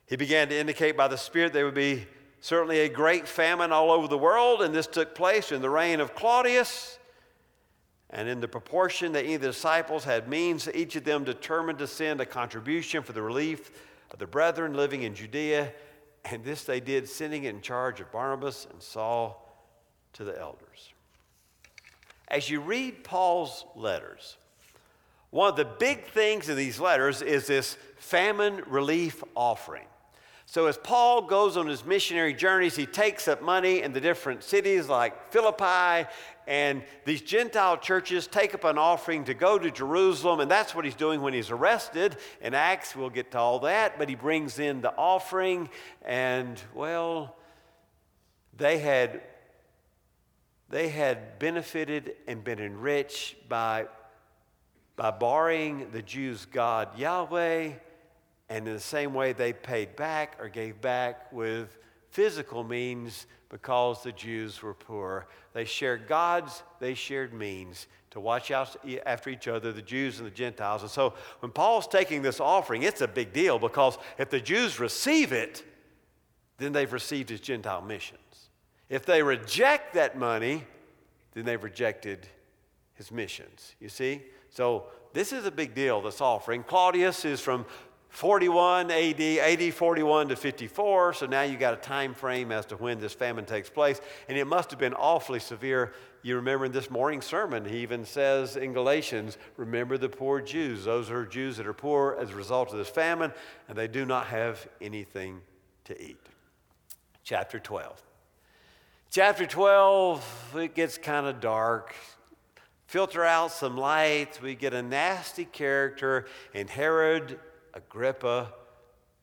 He 0.07 0.15
began 0.15 0.49
to 0.49 0.57
indicate 0.57 0.95
by 0.95 1.07
the 1.07 1.17
Spirit 1.17 1.53
there 1.53 1.65
would 1.65 1.73
be 1.73 2.05
certainly 2.39 2.81
a 2.81 2.89
great 2.89 3.27
famine 3.27 3.71
all 3.71 3.91
over 3.91 4.07
the 4.07 4.17
world, 4.17 4.61
and 4.61 4.73
this 4.73 4.87
took 4.87 5.15
place 5.15 5.51
in 5.51 5.61
the 5.61 5.69
reign 5.69 5.99
of 5.99 6.15
Claudius. 6.15 6.99
And 8.09 8.29
in 8.29 8.39
the 8.39 8.47
proportion 8.47 9.11
that 9.13 9.23
any 9.23 9.35
of 9.35 9.41
the 9.41 9.47
disciples 9.47 10.03
had 10.03 10.29
means, 10.29 10.69
each 10.73 10.95
of 10.95 11.03
them 11.03 11.23
determined 11.23 11.79
to 11.79 11.87
send 11.87 12.21
a 12.21 12.25
contribution 12.25 13.01
for 13.01 13.11
the 13.11 13.21
relief 13.21 13.71
of 14.11 14.19
the 14.19 14.27
brethren 14.27 14.73
living 14.73 15.03
in 15.03 15.15
Judea, 15.15 15.73
and 16.25 16.43
this 16.43 16.63
they 16.63 16.79
did, 16.79 17.09
sending 17.09 17.45
in 17.45 17.61
charge 17.61 17.99
of 17.99 18.11
Barnabas 18.11 18.67
and 18.71 18.81
Saul 18.81 19.39
to 20.13 20.23
the 20.23 20.39
elders. 20.39 20.93
As 22.27 22.49
you 22.49 22.61
read 22.61 23.03
Paul's 23.03 23.65
letters, 23.75 24.37
one 25.29 25.49
of 25.49 25.55
the 25.55 25.65
big 25.65 26.05
things 26.05 26.49
in 26.49 26.55
these 26.55 26.79
letters 26.79 27.21
is 27.21 27.47
this 27.47 27.77
famine 27.97 28.61
relief 28.67 29.23
offering. 29.35 29.85
So, 30.45 30.67
as 30.67 30.77
Paul 30.77 31.23
goes 31.23 31.57
on 31.57 31.67
his 31.67 31.83
missionary 31.83 32.33
journeys, 32.33 32.75
he 32.75 32.85
takes 32.85 33.27
up 33.27 33.41
money 33.41 33.81
in 33.81 33.93
the 33.93 34.01
different 34.01 34.43
cities 34.43 34.87
like 34.87 35.31
Philippi 35.31 36.07
and 36.47 36.83
these 37.05 37.21
Gentile 37.21 37.77
churches 37.77 38.27
take 38.27 38.53
up 38.53 38.63
an 38.63 38.77
offering 38.77 39.23
to 39.25 39.33
go 39.33 39.57
to 39.57 39.71
Jerusalem, 39.71 40.39
and 40.39 40.51
that's 40.51 40.75
what 40.75 40.85
he's 40.85 40.95
doing 40.95 41.21
when 41.21 41.33
he's 41.33 41.51
arrested. 41.51 42.17
In 42.41 42.53
Acts, 42.53 42.95
we'll 42.95 43.09
get 43.09 43.31
to 43.31 43.39
all 43.39 43.59
that, 43.59 43.97
but 43.97 44.09
he 44.09 44.15
brings 44.15 44.59
in 44.59 44.81
the 44.81 44.93
offering, 44.95 45.69
and 46.01 46.61
well, 46.73 47.37
they 48.57 48.79
had 48.79 49.21
they 50.73 50.89
had 50.89 51.37
benefited 51.37 52.15
and 52.27 52.43
been 52.43 52.57
enriched 52.57 53.47
by 53.47 53.85
by 54.95 55.11
borrowing 55.11 55.91
the 55.91 56.01
Jews' 56.01 56.45
God 56.45 56.97
Yahweh, 56.97 57.73
and 58.49 58.67
in 58.67 58.73
the 58.73 58.79
same 58.79 59.13
way 59.13 59.33
they 59.33 59.53
paid 59.53 59.95
back 59.95 60.35
or 60.39 60.49
gave 60.49 60.81
back 60.81 61.31
with 61.31 61.77
physical 62.09 62.63
means 62.63 63.27
because 63.49 64.01
the 64.01 64.13
Jews 64.13 64.63
were 64.63 64.73
poor. 64.73 65.27
They 65.53 65.65
shared 65.65 66.07
gods, 66.07 66.63
they 66.79 66.95
shared 66.95 67.35
means 67.35 67.85
to 68.09 68.19
watch 68.19 68.49
out 68.49 68.75
after 69.05 69.29
each 69.29 69.47
other, 69.47 69.71
the 69.71 69.81
Jews 69.83 70.17
and 70.17 70.25
the 70.25 70.33
Gentiles. 70.33 70.81
And 70.81 70.89
so 70.89 71.13
when 71.41 71.51
Paul's 71.51 71.85
taking 71.85 72.23
this 72.23 72.39
offering, 72.39 72.81
it's 72.81 73.01
a 73.01 73.07
big 73.07 73.31
deal 73.31 73.59
because 73.59 73.99
if 74.17 74.31
the 74.31 74.39
Jews 74.39 74.79
receive 74.79 75.33
it, 75.33 75.63
then 76.57 76.73
they've 76.73 76.91
received 76.91 77.29
his 77.29 77.41
Gentile 77.41 77.83
missions. 77.83 78.49
If 78.93 79.07
they 79.07 79.23
reject 79.23 79.95
that 79.95 80.19
money, 80.19 80.65
then 81.31 81.45
they've 81.45 81.63
rejected 81.63 82.27
his 82.93 83.11
missions. 83.11 83.73
You 83.79 83.89
see? 83.89 84.21
So 84.51 84.83
this 85.13 85.33
is 85.33 85.47
a 85.47 85.51
big 85.51 85.73
deal, 85.73 85.99
this 85.99 86.21
offering. 86.21 86.61
Claudius 86.61 87.25
is 87.25 87.41
from 87.41 87.65
41 88.09 88.91
AD, 88.91 89.19
AD 89.19 89.73
41 89.73 90.27
to 90.27 90.35
54. 90.35 91.13
So 91.13 91.25
now 91.25 91.41
you 91.41 91.57
got 91.57 91.73
a 91.73 91.77
time 91.77 92.13
frame 92.13 92.51
as 92.51 92.67
to 92.67 92.75
when 92.75 92.99
this 92.99 93.13
famine 93.15 93.45
takes 93.45 93.67
place. 93.67 93.99
And 94.29 94.37
it 94.37 94.45
must 94.45 94.69
have 94.69 94.79
been 94.79 94.93
awfully 94.93 95.39
severe. 95.39 95.93
You 96.21 96.35
remember 96.35 96.65
in 96.65 96.71
this 96.71 96.91
morning 96.91 97.23
sermon, 97.23 97.65
he 97.65 97.79
even 97.79 98.05
says 98.05 98.57
in 98.57 98.73
Galatians, 98.73 99.39
remember 99.57 99.97
the 99.97 100.07
poor 100.07 100.39
Jews. 100.39 100.85
Those 100.85 101.09
are 101.09 101.25
Jews 101.25 101.57
that 101.57 101.65
are 101.65 101.73
poor 101.73 102.15
as 102.21 102.29
a 102.29 102.35
result 102.35 102.71
of 102.71 102.77
this 102.77 102.89
famine, 102.89 103.33
and 103.67 103.75
they 103.75 103.87
do 103.87 104.05
not 104.05 104.27
have 104.27 104.67
anything 104.79 105.41
to 105.85 105.99
eat. 105.99 106.19
Chapter 107.23 107.57
12. 107.57 107.99
Chapter 109.13 109.45
12, 109.45 110.55
it 110.55 110.73
gets 110.73 110.97
kind 110.97 111.27
of 111.27 111.39
dark. 111.39 111.93
Filter 112.87 113.23
out 113.23 113.51
some 113.51 113.77
lights. 113.77 114.41
We 114.41 114.55
get 114.55 114.73
a 114.73 114.81
nasty 114.81 115.45
character 115.45 116.25
in 116.51 116.67
Herod 116.67 117.39
Agrippa 117.75 118.51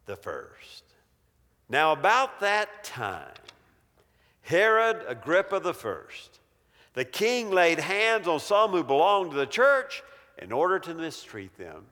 the 0.07 0.15
first. 0.15 0.85
Now, 1.69 1.91
about 1.91 2.39
that 2.39 2.85
time, 2.85 3.35
Herod 4.43 5.03
Agrippa 5.09 5.59
the 5.59 5.75
first, 5.75 6.39
the 6.95 7.05
king 7.05 7.51
laid 7.51 7.81
hands 7.81 8.29
on 8.29 8.39
some 8.39 8.71
who 8.71 8.85
belonged 8.85 9.33
to 9.33 9.37
the 9.37 9.45
church 9.45 10.05
in 10.39 10.53
order 10.53 10.79
to 10.79 10.95
mistreat 10.95 11.59
them. 11.59 11.85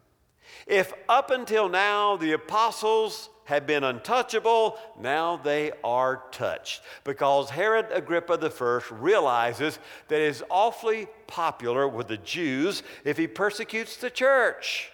If 0.68 0.92
up 1.08 1.32
until 1.32 1.68
now 1.68 2.16
the 2.16 2.30
apostles 2.30 3.28
had 3.48 3.66
been 3.66 3.82
untouchable, 3.82 4.78
now 5.00 5.36
they 5.36 5.72
are 5.82 6.22
touched. 6.30 6.82
Because 7.02 7.48
Herod 7.48 7.86
Agrippa 7.90 8.38
I 8.38 8.94
realizes 8.94 9.78
that 10.08 10.20
it 10.20 10.28
is 10.28 10.44
awfully 10.50 11.08
popular 11.26 11.88
with 11.88 12.08
the 12.08 12.18
Jews 12.18 12.82
if 13.04 13.16
he 13.16 13.26
persecutes 13.26 13.96
the 13.96 14.10
church 14.10 14.92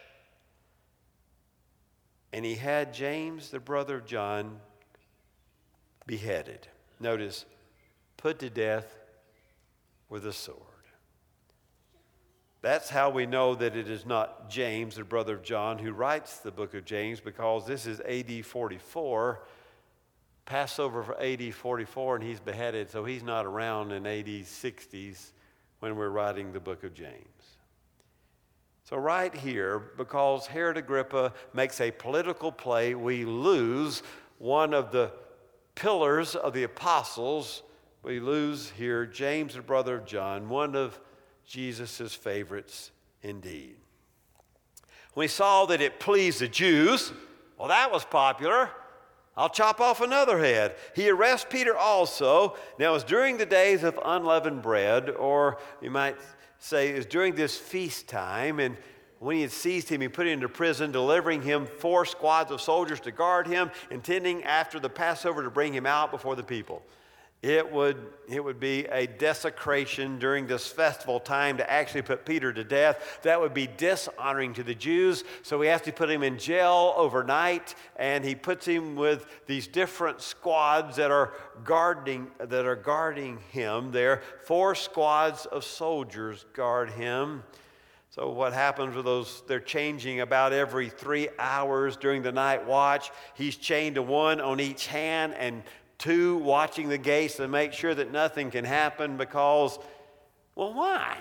and 2.33 2.45
he 2.45 2.55
had 2.55 2.93
James, 2.95 3.51
the 3.51 3.61
brother 3.61 3.97
of 3.97 4.07
John, 4.07 4.59
beheaded. 6.05 6.67
Notice, 6.99 7.47
put 8.17 8.41
to 8.41 8.51
death 8.51 8.99
with 10.09 10.27
a 10.27 10.33
sword. 10.33 10.74
That's 12.65 12.89
how 12.89 13.11
we 13.11 13.27
know 13.27 13.55
that 13.57 13.77
it 13.77 13.91
is 13.91 14.07
not 14.07 14.49
James, 14.49 14.97
the 14.97 15.05
brother 15.05 15.35
of 15.35 15.43
John, 15.43 15.77
who 15.77 15.93
writes 15.93 16.39
the 16.39 16.51
book 16.51 16.73
of 16.73 16.87
James, 16.87 17.21
because 17.21 17.67
this 17.67 17.85
is 17.85 18.01
AD 18.01 18.47
44, 18.47 19.43
Passover 20.47 21.03
for 21.03 21.21
AD 21.21 21.53
44, 21.53 22.17
and 22.17 22.25
he's 22.25 22.41
beheaded, 22.41 22.89
so 22.89 23.05
he's 23.05 23.23
not 23.23 23.45
around 23.45 23.93
in 23.93 24.07
AD 24.07 24.25
60s 24.25 25.33
when 25.81 25.95
we're 25.95 26.09
writing 26.09 26.55
the 26.55 26.59
book 26.59 26.85
of 26.85 26.95
James. 26.95 27.59
So, 28.85 28.97
right 28.97 29.35
here, 29.35 29.79
because 29.99 30.47
Herod 30.47 30.79
Agrippa 30.79 31.35
makes 31.53 31.83
a 31.83 31.91
political 31.91 32.51
play, 32.51 32.95
we 32.95 33.27
lose 33.27 34.03
one 34.39 34.73
of 34.73 34.91
the 34.91 35.13
pillars 35.75 36.35
of 36.35 36.55
the 36.55 36.63
apostles. 36.63 37.63
We 38.03 38.21
lose 38.21 38.71
here 38.71 39.05
James, 39.05 39.53
the 39.53 39.61
brother 39.61 39.97
of 39.97 40.07
John, 40.07 40.49
one 40.49 40.75
of 40.75 40.99
Jesus' 41.47 42.15
favorites 42.15 42.91
indeed. 43.23 43.77
We 45.15 45.29
saw 45.29 45.67
that 45.67 45.81
it 45.81 46.01
pleased 46.01 46.41
the 46.41 46.49
Jews. 46.49 47.13
Well, 47.59 47.69
that 47.69 47.93
was 47.93 48.05
popular. 48.05 48.71
I'll 49.37 49.49
chop 49.49 49.81
off 49.81 50.01
another 50.01 50.39
head. 50.39 50.77
He 50.95 51.09
arrests 51.11 51.47
Peter 51.49 51.77
also. 51.77 52.57
Now, 52.79 52.91
it 52.91 52.95
was 52.95 53.05
during 53.05 53.37
the 53.37 53.47
days 53.47 53.83
of 53.83 53.99
unleavened 54.05 54.63
bread, 54.63 55.11
or 55.11 55.59
you 55.81 55.91
might 55.91 56.17
say 56.59 56.91
it 56.91 56.97
was 56.97 57.07
during 57.07 57.35
this 57.35 57.57
feast 57.57 58.09
time. 58.09 58.61
And 58.61 58.77
when 59.19 59.37
he 59.37 59.43
had 59.43 59.51
seized 59.51 59.89
him, 59.89 60.01
he 60.01 60.09
put 60.09 60.27
him 60.27 60.35
into 60.35 60.49
prison, 60.49 60.93
delivering 60.93 61.43
him 61.43 61.67
four 61.67 62.05
squads 62.05 62.51
of 62.51 62.61
soldiers 62.61 63.01
to 63.01 63.11
guard 63.11 63.47
him, 63.47 63.71
intending 63.91 64.45
after 64.45 64.79
the 64.79 64.89
Passover 64.89 65.43
to 65.43 65.51
bring 65.51 65.73
him 65.73 65.87
out 65.87 66.11
before 66.11 66.37
the 66.37 66.43
people. 66.43 66.83
It 67.45 67.71
would, 67.71 67.99
it 68.27 68.43
would 68.43 68.59
be 68.59 68.87
a 68.87 69.07
desecration 69.07 70.19
during 70.19 70.47
this 70.47 70.67
festival 70.67 71.21
time 71.21 71.59
to 71.59 71.71
actually 71.71 72.01
put 72.01 72.25
Peter 72.25 72.55
to 72.55 72.65
death. 72.65 73.19
That 73.21 73.39
would 73.39 73.53
be 73.53 73.67
dishonoring 73.67 74.55
to 74.55 74.63
the 74.63 74.75
Jews. 74.75 75.25
So 75.43 75.61
he 75.61 75.69
has 75.69 75.83
to 75.83 75.93
put 75.93 76.09
him 76.09 76.23
in 76.23 76.39
jail 76.39 76.95
overnight, 76.97 77.75
and 77.97 78.25
he 78.25 78.35
puts 78.35 78.65
him 78.65 78.97
with 78.97 79.27
these 79.45 79.67
different 79.67 80.23
squads 80.23 80.97
that 80.97 81.11
are 81.11 81.35
guarding, 81.65 82.29
that 82.39 82.65
are 82.65 82.77
guarding 82.77 83.37
him 83.51 83.93
there. 83.93 84.23
Four 84.47 84.75
squads 84.75 85.45
of 85.45 85.65
soldiers 85.65 86.47
guard 86.55 86.93
him. 86.93 87.43
So, 88.09 88.31
what 88.31 88.55
happens 88.55 88.97
with 88.97 89.05
those? 89.05 89.43
They're 89.49 89.61
changing 89.61 90.21
about 90.21 90.53
every 90.55 90.89
three 90.89 91.29
hours 91.39 91.97
during 91.99 92.23
the 92.23 92.33
night 92.33 92.65
watch. 92.65 93.11
He's 93.35 93.57
chained 93.57 93.97
to 93.97 94.03
one 94.03 94.41
on 94.41 94.61
each 94.61 94.87
hand 94.87 95.35
and 95.35 95.63
Two, 96.05 96.37
watching 96.37 96.91
the 96.91 96.99
gates 96.99 97.37
to 97.37 97.49
make 97.49 97.73
sure 97.73 97.95
that 97.95 98.13
nothing 98.13 98.51
can 98.51 98.67
happen 98.67 99.17
because, 99.17 99.79
well, 100.55 100.75
why? 100.75 101.17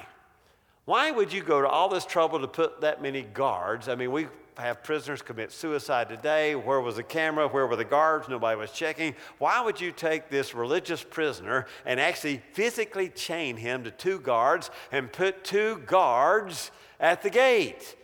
Why 0.83 1.09
would 1.09 1.31
you 1.31 1.41
go 1.41 1.61
to 1.61 1.69
all 1.69 1.87
this 1.87 2.05
trouble 2.05 2.41
to 2.41 2.49
put 2.49 2.81
that 2.81 3.01
many 3.01 3.21
guards? 3.21 3.87
I 3.87 3.95
mean, 3.95 4.11
we 4.11 4.27
have 4.57 4.83
prisoners 4.83 5.21
commit 5.21 5.53
suicide 5.53 6.09
today. 6.09 6.55
Where 6.55 6.81
was 6.81 6.97
the 6.97 7.03
camera? 7.03 7.47
Where 7.47 7.65
were 7.65 7.77
the 7.77 7.85
guards? 7.85 8.27
Nobody 8.27 8.59
was 8.59 8.71
checking. 8.71 9.15
Why 9.37 9.61
would 9.61 9.79
you 9.79 9.93
take 9.93 10.29
this 10.29 10.53
religious 10.53 11.01
prisoner 11.01 11.65
and 11.85 11.97
actually 11.97 12.41
physically 12.51 13.07
chain 13.07 13.55
him 13.55 13.85
to 13.85 13.91
two 13.91 14.19
guards 14.19 14.69
and 14.91 15.09
put 15.09 15.45
two 15.45 15.81
guards 15.85 16.71
at 16.99 17.21
the 17.21 17.29
gate? 17.29 17.95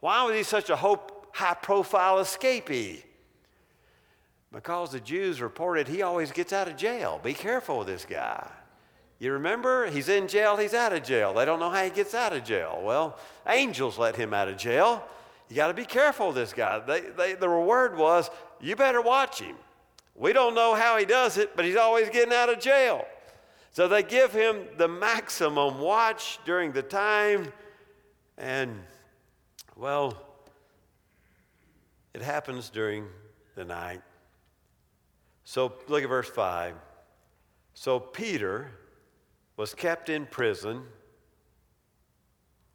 Why 0.00 0.24
was 0.24 0.34
he 0.34 0.44
such 0.44 0.70
a 0.70 0.76
high 0.76 1.56
profile 1.60 2.16
escapee? 2.24 3.02
Because 4.52 4.92
the 4.92 5.00
Jews 5.00 5.40
reported 5.40 5.88
he 5.88 6.02
always 6.02 6.30
gets 6.30 6.52
out 6.52 6.68
of 6.68 6.76
jail. 6.76 7.18
Be 7.22 7.32
careful 7.32 7.78
with 7.78 7.86
this 7.86 8.04
guy. 8.04 8.50
You 9.18 9.32
remember? 9.32 9.88
He's 9.90 10.08
in 10.08 10.28
jail, 10.28 10.56
he's 10.56 10.74
out 10.74 10.92
of 10.92 11.02
jail. 11.04 11.32
They 11.32 11.44
don't 11.44 11.60
know 11.60 11.70
how 11.70 11.84
he 11.84 11.90
gets 11.90 12.12
out 12.14 12.32
of 12.32 12.44
jail. 12.44 12.80
Well, 12.82 13.18
angels 13.46 13.98
let 13.98 14.16
him 14.16 14.34
out 14.34 14.48
of 14.48 14.56
jail. 14.56 15.04
You 15.48 15.56
got 15.56 15.68
to 15.68 15.74
be 15.74 15.84
careful 15.84 16.28
with 16.28 16.36
this 16.36 16.52
guy. 16.52 16.80
They, 16.80 17.00
they, 17.00 17.34
the 17.34 17.48
word 17.48 17.96
was, 17.96 18.30
you 18.60 18.74
better 18.74 19.00
watch 19.00 19.40
him. 19.40 19.56
We 20.14 20.32
don't 20.32 20.54
know 20.54 20.74
how 20.74 20.98
he 20.98 21.04
does 21.04 21.38
it, 21.38 21.56
but 21.56 21.64
he's 21.64 21.76
always 21.76 22.08
getting 22.10 22.34
out 22.34 22.48
of 22.48 22.60
jail. 22.60 23.06
So 23.70 23.88
they 23.88 24.02
give 24.02 24.32
him 24.32 24.66
the 24.76 24.88
maximum 24.88 25.80
watch 25.80 26.38
during 26.44 26.72
the 26.72 26.82
time, 26.82 27.52
and, 28.36 28.78
well, 29.76 30.20
it 32.12 32.20
happens 32.20 32.68
during 32.68 33.06
the 33.54 33.64
night. 33.64 34.02
So 35.52 35.70
look 35.86 36.02
at 36.02 36.08
verse 36.08 36.30
5. 36.30 36.74
So 37.74 38.00
Peter 38.00 38.70
was 39.58 39.74
kept 39.74 40.08
in 40.08 40.24
prison. 40.24 40.80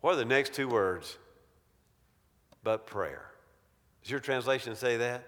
What 0.01 0.13
are 0.13 0.17
the 0.17 0.25
next 0.25 0.53
two 0.53 0.67
words? 0.67 1.17
But 2.63 2.85
prayer. 2.85 3.31
Does 4.03 4.11
your 4.11 4.19
translation 4.19 4.75
say 4.75 4.97
that? 4.97 5.23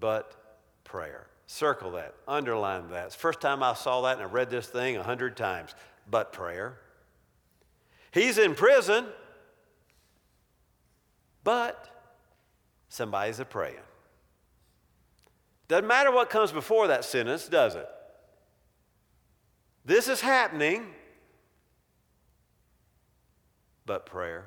But 0.00 0.56
prayer. 0.84 1.26
Circle 1.46 1.90
that, 1.90 2.14
underline 2.26 2.88
that. 2.88 3.08
It's 3.08 3.14
the 3.14 3.20
first 3.20 3.42
time 3.42 3.62
I 3.62 3.74
saw 3.74 4.00
that 4.00 4.14
and 4.16 4.22
I 4.22 4.30
read 4.30 4.48
this 4.48 4.66
thing 4.66 4.96
a 4.96 5.02
hundred 5.02 5.36
times. 5.36 5.74
But 6.10 6.32
prayer. 6.32 6.78
He's 8.10 8.38
in 8.38 8.54
prison, 8.54 9.04
but 11.44 12.16
somebody's 12.88 13.38
a 13.38 13.44
praying. 13.44 13.76
Doesn't 15.68 15.86
matter 15.86 16.12
what 16.12 16.30
comes 16.30 16.52
before 16.52 16.88
that 16.88 17.04
sentence, 17.04 17.48
does 17.48 17.74
it? 17.74 17.88
This 19.84 20.08
is 20.08 20.20
happening, 20.20 20.86
but 23.84 24.06
prayer. 24.06 24.46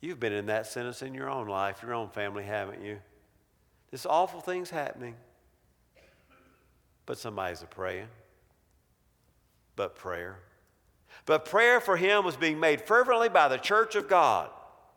You've 0.00 0.20
been 0.20 0.32
in 0.32 0.46
that 0.46 0.66
sentence 0.66 1.02
in 1.02 1.14
your 1.14 1.28
own 1.28 1.48
life, 1.48 1.82
your 1.82 1.94
own 1.94 2.10
family, 2.10 2.44
haven't 2.44 2.82
you? 2.82 2.98
This 3.90 4.06
awful 4.06 4.40
thing's 4.40 4.70
happening, 4.70 5.14
but 7.06 7.18
somebody's 7.18 7.62
a 7.62 7.66
praying. 7.66 8.08
But 9.74 9.94
prayer. 9.94 10.38
But 11.24 11.44
prayer 11.44 11.80
for 11.80 11.96
him 11.96 12.24
was 12.24 12.36
being 12.36 12.60
made 12.60 12.80
fervently 12.80 13.28
by 13.28 13.48
the 13.48 13.58
church 13.58 13.94
of 13.94 14.08
God. 14.08 14.50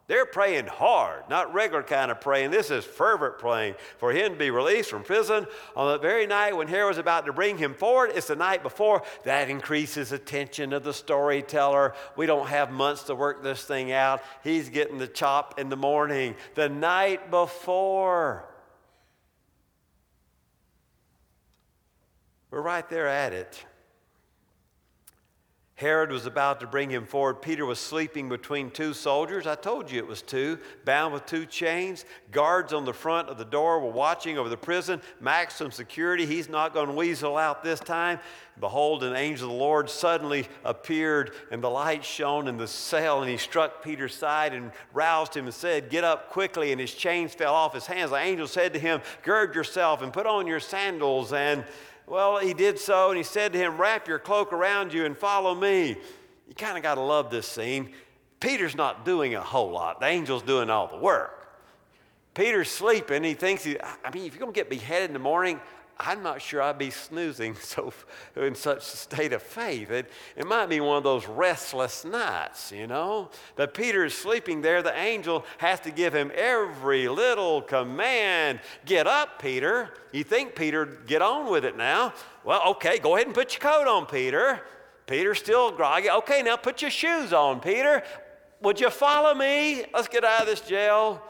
They're 0.09 0.25
praying 0.25 0.65
hard, 0.65 1.29
not 1.29 1.53
regular 1.53 1.83
kind 1.83 2.09
of 2.09 2.19
praying. 2.19 2.49
This 2.49 2.71
is 2.71 2.83
fervent 2.83 3.37
praying 3.37 3.75
for 3.99 4.11
him 4.11 4.33
to 4.33 4.39
be 4.39 4.49
released 4.49 4.89
from 4.89 5.03
prison 5.03 5.45
on 5.75 5.91
the 5.91 5.99
very 5.99 6.25
night 6.25 6.57
when 6.57 6.67
Herod 6.67 6.87
was 6.87 6.97
about 6.97 7.27
to 7.27 7.31
bring 7.31 7.59
him 7.59 7.75
forward. 7.75 8.13
It's 8.15 8.25
the 8.25 8.35
night 8.35 8.63
before. 8.63 9.03
That 9.23 9.51
increases 9.51 10.11
attention 10.11 10.73
of 10.73 10.83
the 10.83 10.95
storyteller. 10.95 11.93
We 12.17 12.25
don't 12.25 12.47
have 12.47 12.71
months 12.71 13.03
to 13.03 13.13
work 13.13 13.43
this 13.43 13.63
thing 13.63 13.91
out. 13.91 14.23
He's 14.43 14.69
getting 14.69 14.97
the 14.97 15.07
chop 15.07 15.59
in 15.59 15.69
the 15.69 15.77
morning, 15.77 16.33
the 16.55 16.69
night 16.69 17.29
before. 17.29 18.49
We're 22.49 22.61
right 22.61 22.89
there 22.89 23.07
at 23.07 23.31
it. 23.33 23.63
Herod 25.79 26.11
was 26.11 26.25
about 26.25 26.59
to 26.59 26.67
bring 26.67 26.89
him 26.89 27.05
forward. 27.05 27.41
Peter 27.41 27.65
was 27.65 27.79
sleeping 27.79 28.27
between 28.27 28.69
two 28.69 28.93
soldiers. 28.93 29.47
I 29.47 29.55
told 29.55 29.89
you 29.89 29.99
it 29.99 30.07
was 30.07 30.21
two, 30.21 30.59
bound 30.83 31.13
with 31.13 31.25
two 31.25 31.45
chains. 31.45 32.03
Guards 32.31 32.73
on 32.73 32.83
the 32.83 32.91
front 32.91 33.29
of 33.29 33.37
the 33.37 33.45
door 33.45 33.79
were 33.79 33.89
watching 33.89 34.37
over 34.37 34.49
the 34.49 34.57
prison, 34.57 35.01
maximum 35.21 35.71
security. 35.71 36.25
He's 36.25 36.49
not 36.49 36.73
going 36.73 36.87
to 36.87 36.93
weasel 36.93 37.37
out 37.37 37.63
this 37.63 37.79
time. 37.79 38.19
Behold, 38.59 39.05
an 39.05 39.15
angel 39.15 39.47
of 39.47 39.53
the 39.53 39.57
Lord 39.57 39.89
suddenly 39.89 40.49
appeared, 40.65 41.31
and 41.49 41.63
the 41.63 41.69
light 41.69 42.03
shone 42.03 42.49
in 42.49 42.57
the 42.57 42.67
cell, 42.67 43.21
and 43.21 43.31
he 43.31 43.37
struck 43.37 43.81
Peter's 43.81 44.13
side 44.13 44.53
and 44.53 44.73
roused 44.91 45.33
him 45.33 45.45
and 45.45 45.53
said, 45.53 45.89
Get 45.89 46.03
up 46.03 46.29
quickly. 46.29 46.73
And 46.73 46.81
his 46.81 46.93
chains 46.93 47.33
fell 47.33 47.53
off 47.53 47.73
his 47.73 47.85
hands. 47.85 48.11
The 48.11 48.17
angel 48.17 48.47
said 48.47 48.73
to 48.73 48.79
him, 48.79 48.99
Gird 49.23 49.55
yourself 49.55 50.01
and 50.01 50.11
put 50.11 50.25
on 50.25 50.45
your 50.45 50.59
sandals. 50.59 51.31
And 51.31 51.63
well, 52.09 52.39
he 52.39 52.53
did 52.53 52.79
so, 52.79 53.09
and 53.09 53.17
he 53.17 53.23
said 53.23 53.53
to 53.53 53.59
him, 53.59 53.77
Wrap 53.77 54.07
your 54.07 54.19
cloak 54.19 54.51
around 54.51 54.93
you 54.93 55.05
and 55.05 55.15
follow 55.17 55.53
me. 55.53 55.89
You 56.47 56.55
kind 56.55 56.75
of 56.75 56.83
got 56.83 56.95
to 56.95 57.01
love 57.01 57.29
this 57.29 57.47
scene. 57.47 57.93
Peter's 58.39 58.75
not 58.75 59.05
doing 59.05 59.35
a 59.35 59.41
whole 59.41 59.71
lot, 59.71 59.99
the 59.99 60.07
angel's 60.07 60.43
doing 60.43 60.69
all 60.69 60.87
the 60.87 60.97
work. 60.97 61.38
Peter's 62.33 62.69
sleeping. 62.69 63.23
He 63.23 63.33
thinks, 63.33 63.63
he, 63.63 63.77
I 63.79 64.11
mean, 64.13 64.25
if 64.25 64.33
you're 64.33 64.39
going 64.39 64.53
to 64.53 64.59
get 64.59 64.69
beheaded 64.69 65.09
in 65.09 65.13
the 65.13 65.19
morning, 65.19 65.59
I'm 66.01 66.23
not 66.23 66.41
sure 66.41 66.61
I'd 66.61 66.77
be 66.77 66.91
snoozing 66.91 67.55
so 67.61 67.91
in 68.37 68.55
such 68.55 68.79
a 68.79 68.81
state 68.81 69.33
of 69.33 69.43
faith. 69.43 69.91
It, 69.91 70.09
it 70.37 70.47
might 70.47 70.67
be 70.67 70.79
one 70.79 70.97
of 70.97 71.03
those 71.03 71.27
restless 71.27 72.05
nights, 72.05 72.71
you 72.71 72.87
know. 72.87 73.29
But 73.55 73.73
Peter 73.73 74.05
is 74.05 74.13
sleeping 74.13 74.61
there. 74.61 74.81
The 74.81 74.97
angel 74.97 75.45
has 75.57 75.81
to 75.81 75.91
give 75.91 76.13
him 76.13 76.31
every 76.33 77.09
little 77.09 77.61
command. 77.61 78.61
Get 78.85 79.07
up, 79.07 79.41
Peter. 79.41 79.93
You 80.13 80.23
think 80.23 80.55
Peter, 80.55 80.85
get 80.85 81.21
on 81.21 81.51
with 81.51 81.65
it 81.65 81.75
now. 81.75 82.13
Well, 82.45 82.61
okay, 82.71 82.99
go 82.99 83.15
ahead 83.15 83.27
and 83.27 83.35
put 83.35 83.53
your 83.53 83.61
coat 83.61 83.87
on, 83.87 84.05
Peter. 84.05 84.61
Peter's 85.05 85.39
still 85.39 85.71
groggy. 85.71 86.09
Okay, 86.09 86.41
now 86.43 86.55
put 86.55 86.81
your 86.81 86.91
shoes 86.91 87.33
on, 87.33 87.59
Peter. 87.59 88.03
Would 88.61 88.79
you 88.79 88.89
follow 88.89 89.33
me? 89.33 89.85
Let's 89.93 90.07
get 90.07 90.23
out 90.23 90.41
of 90.41 90.47
this 90.47 90.61
jail. 90.61 91.21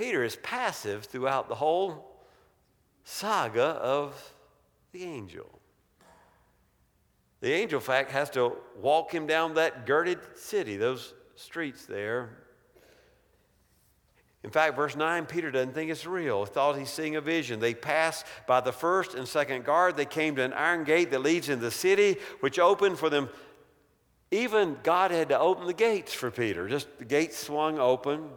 Peter 0.00 0.24
is 0.24 0.36
passive 0.36 1.04
throughout 1.04 1.50
the 1.50 1.54
whole 1.54 2.16
saga 3.04 3.62
of 3.62 4.32
the 4.92 5.04
angel. 5.04 5.60
The 7.42 7.52
angel, 7.52 7.80
fact, 7.80 8.10
has 8.12 8.30
to 8.30 8.56
walk 8.80 9.12
him 9.12 9.26
down 9.26 9.52
that 9.54 9.84
girded 9.84 10.18
city, 10.36 10.78
those 10.78 11.12
streets 11.36 11.84
there. 11.84 12.30
In 14.42 14.48
fact, 14.48 14.74
verse 14.74 14.96
9, 14.96 15.26
Peter 15.26 15.50
doesn't 15.50 15.74
think 15.74 15.90
it's 15.90 16.06
real. 16.06 16.46
He 16.46 16.50
thought 16.50 16.78
he's 16.78 16.88
seeing 16.88 17.16
a 17.16 17.20
vision. 17.20 17.60
They 17.60 17.74
passed 17.74 18.24
by 18.46 18.62
the 18.62 18.72
first 18.72 19.14
and 19.14 19.28
second 19.28 19.66
guard. 19.66 19.98
They 19.98 20.06
came 20.06 20.34
to 20.36 20.42
an 20.42 20.54
iron 20.54 20.84
gate 20.84 21.10
that 21.10 21.20
leads 21.20 21.50
into 21.50 21.62
the 21.62 21.70
city, 21.70 22.16
which 22.40 22.58
opened 22.58 22.98
for 22.98 23.10
them. 23.10 23.28
Even 24.30 24.78
God 24.82 25.10
had 25.10 25.28
to 25.28 25.38
open 25.38 25.66
the 25.66 25.74
gates 25.74 26.14
for 26.14 26.30
Peter. 26.30 26.68
Just 26.70 26.88
the 26.98 27.04
gates 27.04 27.36
swung 27.36 27.78
open. 27.78 28.30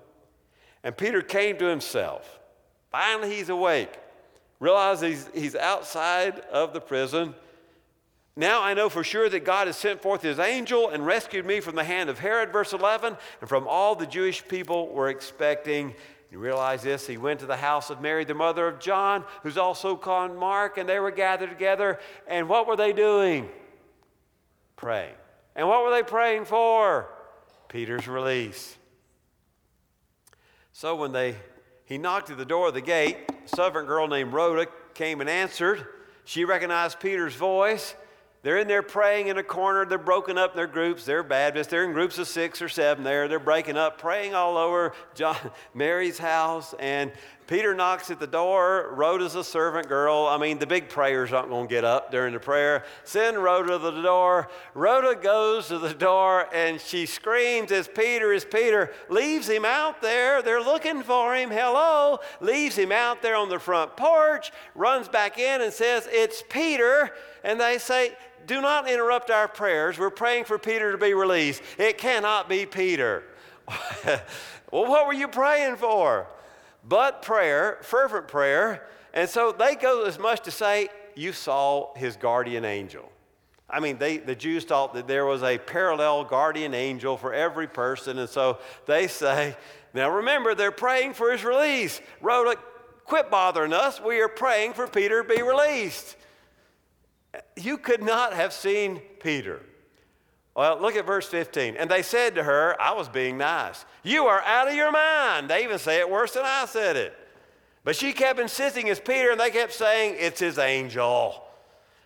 And 0.84 0.96
Peter 0.96 1.22
came 1.22 1.58
to 1.58 1.66
himself. 1.66 2.40
Finally, 2.92 3.36
he's 3.36 3.50
awake 3.50 4.00
realizes 4.64 5.28
he's, 5.34 5.44
he's 5.44 5.56
outside 5.56 6.40
of 6.52 6.72
the 6.72 6.80
prison. 6.80 7.36
Now 8.38 8.64
I 8.64 8.74
know 8.74 8.88
for 8.88 9.04
sure 9.04 9.28
that 9.28 9.44
God 9.44 9.68
has 9.68 9.76
sent 9.76 10.02
forth 10.02 10.22
his 10.22 10.40
angel 10.40 10.90
and 10.90 11.06
rescued 11.06 11.46
me 11.46 11.60
from 11.60 11.76
the 11.76 11.84
hand 11.84 12.10
of 12.10 12.18
Herod, 12.18 12.54
verse 12.54 12.72
11, 12.72 13.18
and 13.42 13.50
from 13.50 13.68
all 13.68 13.94
the 13.94 14.08
Jewish 14.08 14.48
people 14.48 14.88
were 14.88 15.10
expecting 15.10 15.94
You 16.32 16.40
realize 16.40 16.82
this? 16.82 17.06
He 17.06 17.18
went 17.18 17.42
to 17.42 17.46
the 17.46 17.58
house 17.58 17.90
of 17.90 18.02
Mary, 18.02 18.24
the 18.24 18.34
mother 18.34 18.66
of 18.68 18.80
John, 18.80 19.26
who's 19.44 19.58
also 19.58 19.98
called 19.98 20.36
Mark, 20.36 20.78
and 20.78 20.90
they 20.90 20.98
were 20.98 21.12
gathered 21.12 21.50
together. 21.50 22.00
And 22.26 22.50
what 22.50 22.66
were 22.66 22.78
they 22.78 22.94
doing? 22.94 23.50
Praying. 24.78 25.14
And 25.56 25.68
what 25.68 25.84
were 25.84 25.92
they 25.92 26.02
praying 26.02 26.46
for? 26.46 27.08
Peter's 27.68 28.08
release. 28.08 28.78
So 30.74 30.96
when 30.96 31.12
they 31.12 31.36
he 31.86 31.98
knocked 31.98 32.30
at 32.30 32.38
the 32.38 32.46
door 32.46 32.68
of 32.68 32.74
the 32.74 32.82
gate, 32.82 33.18
a 33.30 33.56
servant 33.56 33.88
girl 33.88 34.08
named 34.08 34.34
Rhoda 34.34 34.68
came 34.94 35.22
and 35.22 35.30
answered. 35.30 35.86
She 36.26 36.46
recognized 36.46 37.00
Peter's 37.00 37.36
voice 37.36 37.96
they're 38.44 38.58
in 38.58 38.68
there 38.68 38.84
praying 38.84 39.30
in 39.30 39.38
a 39.38 39.44
corner. 39.44 39.86
They're 39.86 39.98
broken 39.98 40.38
up 40.38 40.52
in 40.52 40.58
their 40.58 40.68
groups. 40.68 41.06
They're 41.06 41.24
Baptists. 41.24 41.68
They're 41.68 41.86
in 41.86 41.94
groups 41.94 42.18
of 42.18 42.28
six 42.28 42.62
or 42.62 42.68
seven 42.68 43.06
there. 43.06 43.30
They're 43.30 43.40
breaking 43.40 43.78
up, 43.78 43.98
praying 43.98 44.36
all 44.36 44.58
over 44.58 44.94
John, 45.16 45.38
Mary's 45.74 46.18
house. 46.18 46.76
And 46.78 47.14
Peter 47.48 47.74
knocks 47.74 48.10
at 48.10 48.20
the 48.20 48.28
door. 48.28 48.94
Rhoda's 48.94 49.36
a 49.36 49.44
servant 49.44 49.90
girl. 49.90 50.28
I 50.30 50.38
mean, 50.38 50.60
the 50.60 50.68
big 50.68 50.90
prayers 50.90 51.34
aren't 51.34 51.50
going 51.50 51.68
to 51.68 51.70
get 51.70 51.84
up 51.84 52.12
during 52.12 52.34
the 52.34 52.40
prayer. 52.40 52.86
Send 53.04 53.38
Rhoda 53.38 53.74
to 53.74 53.78
the 53.80 54.02
door. 54.02 54.50
Rhoda 54.74 55.16
goes 55.16 55.68
to 55.68 55.78
the 55.78 55.94
door 55.94 56.48
and 56.54 56.80
she 56.80 57.06
screams 57.06 57.72
as 57.72 57.88
Peter 57.88 58.32
is 58.32 58.46
Peter, 58.46 58.92
leaves 59.10 59.48
him 59.48 59.66
out 59.66 60.02
there. 60.02 60.42
They're 60.42 60.62
looking 60.62 61.04
for 61.04 61.36
him. 61.36 61.50
Hello. 61.50 62.20
Leaves 62.40 62.78
him 62.78 62.92
out 62.92 63.22
there 63.22 63.36
on 63.36 63.50
the 63.50 63.60
front 63.60 63.98
porch, 63.98 64.52
runs 64.76 65.08
back 65.08 65.38
in 65.38 65.62
and 65.62 65.74
says, 65.74 66.08
It's 66.12 66.44
Peter. 66.50 67.12
And 67.44 67.60
they 67.60 67.78
say, 67.78 68.14
do 68.46 68.62
not 68.62 68.90
interrupt 68.90 69.30
our 69.30 69.48
prayers. 69.48 69.98
We're 69.98 70.10
praying 70.10 70.46
for 70.46 70.58
Peter 70.58 70.92
to 70.92 70.98
be 70.98 71.14
released. 71.14 71.62
It 71.78 71.98
cannot 71.98 72.50
be 72.50 72.66
Peter. 72.66 73.24
well, 74.06 74.22
what 74.72 75.08
were 75.08 75.14
you 75.14 75.28
praying 75.28 75.78
for? 75.78 76.28
But 76.84 77.22
prayer, 77.22 77.80
fervent 77.82 78.28
prayer. 78.28 78.88
And 79.14 79.30
so 79.30 79.52
they 79.52 79.76
go 79.76 80.06
as 80.06 80.20
much 80.20 80.42
to 80.42 80.52
say, 80.52 80.90
You 81.16 81.34
saw 81.34 81.94
his 81.96 82.16
guardian 82.16 82.66
angel. 82.66 83.10
I 83.70 83.80
mean, 83.80 83.98
they, 83.98 84.18
the 84.18 84.36
Jews 84.36 84.66
thought 84.66 84.94
that 84.94 85.08
there 85.08 85.26
was 85.26 85.42
a 85.42 85.58
parallel 85.58 86.26
guardian 86.26 86.74
angel 86.74 87.18
for 87.18 87.34
every 87.34 87.68
person. 87.68 88.20
And 88.20 88.30
so 88.30 88.60
they 88.86 89.08
say, 89.08 89.56
Now 89.94 90.10
remember, 90.10 90.56
they're 90.56 90.72
praying 90.72 91.14
for 91.14 91.32
his 91.32 91.44
release. 91.44 92.02
Rhoda, 92.22 92.60
quit 93.06 93.32
bothering 93.32 93.74
us. 93.74 94.02
We 94.02 94.22
are 94.22 94.28
praying 94.28 94.74
for 94.74 94.88
Peter 94.88 95.24
to 95.24 95.28
be 95.28 95.42
released 95.42 96.18
you 97.56 97.78
could 97.78 98.04
not 98.04 98.34
have 98.34 98.54
seen 98.54 99.02
Peter. 99.20 99.62
Well, 100.56 100.80
look 100.80 100.96
at 100.96 101.06
verse 101.06 101.28
15. 101.28 101.78
And 101.78 101.90
they 101.90 102.04
said 102.04 102.36
to 102.36 102.44
her, 102.44 102.80
I 102.80 102.94
was 102.94 103.10
being 103.10 103.38
nice. 103.38 103.86
You 104.04 104.26
are 104.26 104.42
out 104.42 104.68
of 104.68 104.76
your 104.76 104.92
mind. 104.92 105.50
They 105.50 105.64
even 105.64 105.80
say 105.80 106.00
it 106.00 106.10
worse 106.10 106.34
than 106.34 106.44
I 106.46 106.66
said 106.66 106.96
it. 106.96 107.18
But 107.84 107.96
she 107.96 108.14
kept 108.14 108.40
insisting 108.40 108.88
it's 108.88 109.00
Peter, 109.00 109.32
and 109.32 109.40
they 109.40 109.50
kept 109.50 109.74
saying, 109.74 110.16
It's 110.18 110.40
his 110.40 110.58
angel. 110.58 111.44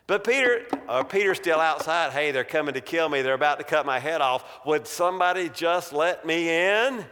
But 0.07 0.23
Peter, 0.23 0.65
uh, 0.87 1.03
Peter's 1.03 1.37
still 1.37 1.59
outside. 1.59 2.13
Hey, 2.13 2.31
they're 2.31 2.45
coming 2.45 2.73
to 2.75 2.81
kill 2.81 3.09
me. 3.09 3.21
They're 3.21 3.33
about 3.33 3.59
to 3.59 3.65
cut 3.65 3.85
my 3.85 3.99
head 3.99 4.21
off. 4.21 4.65
Would 4.65 4.87
somebody 4.87 5.49
just 5.49 5.91
let 5.91 6.25
me 6.25 6.49
in? 6.49 7.05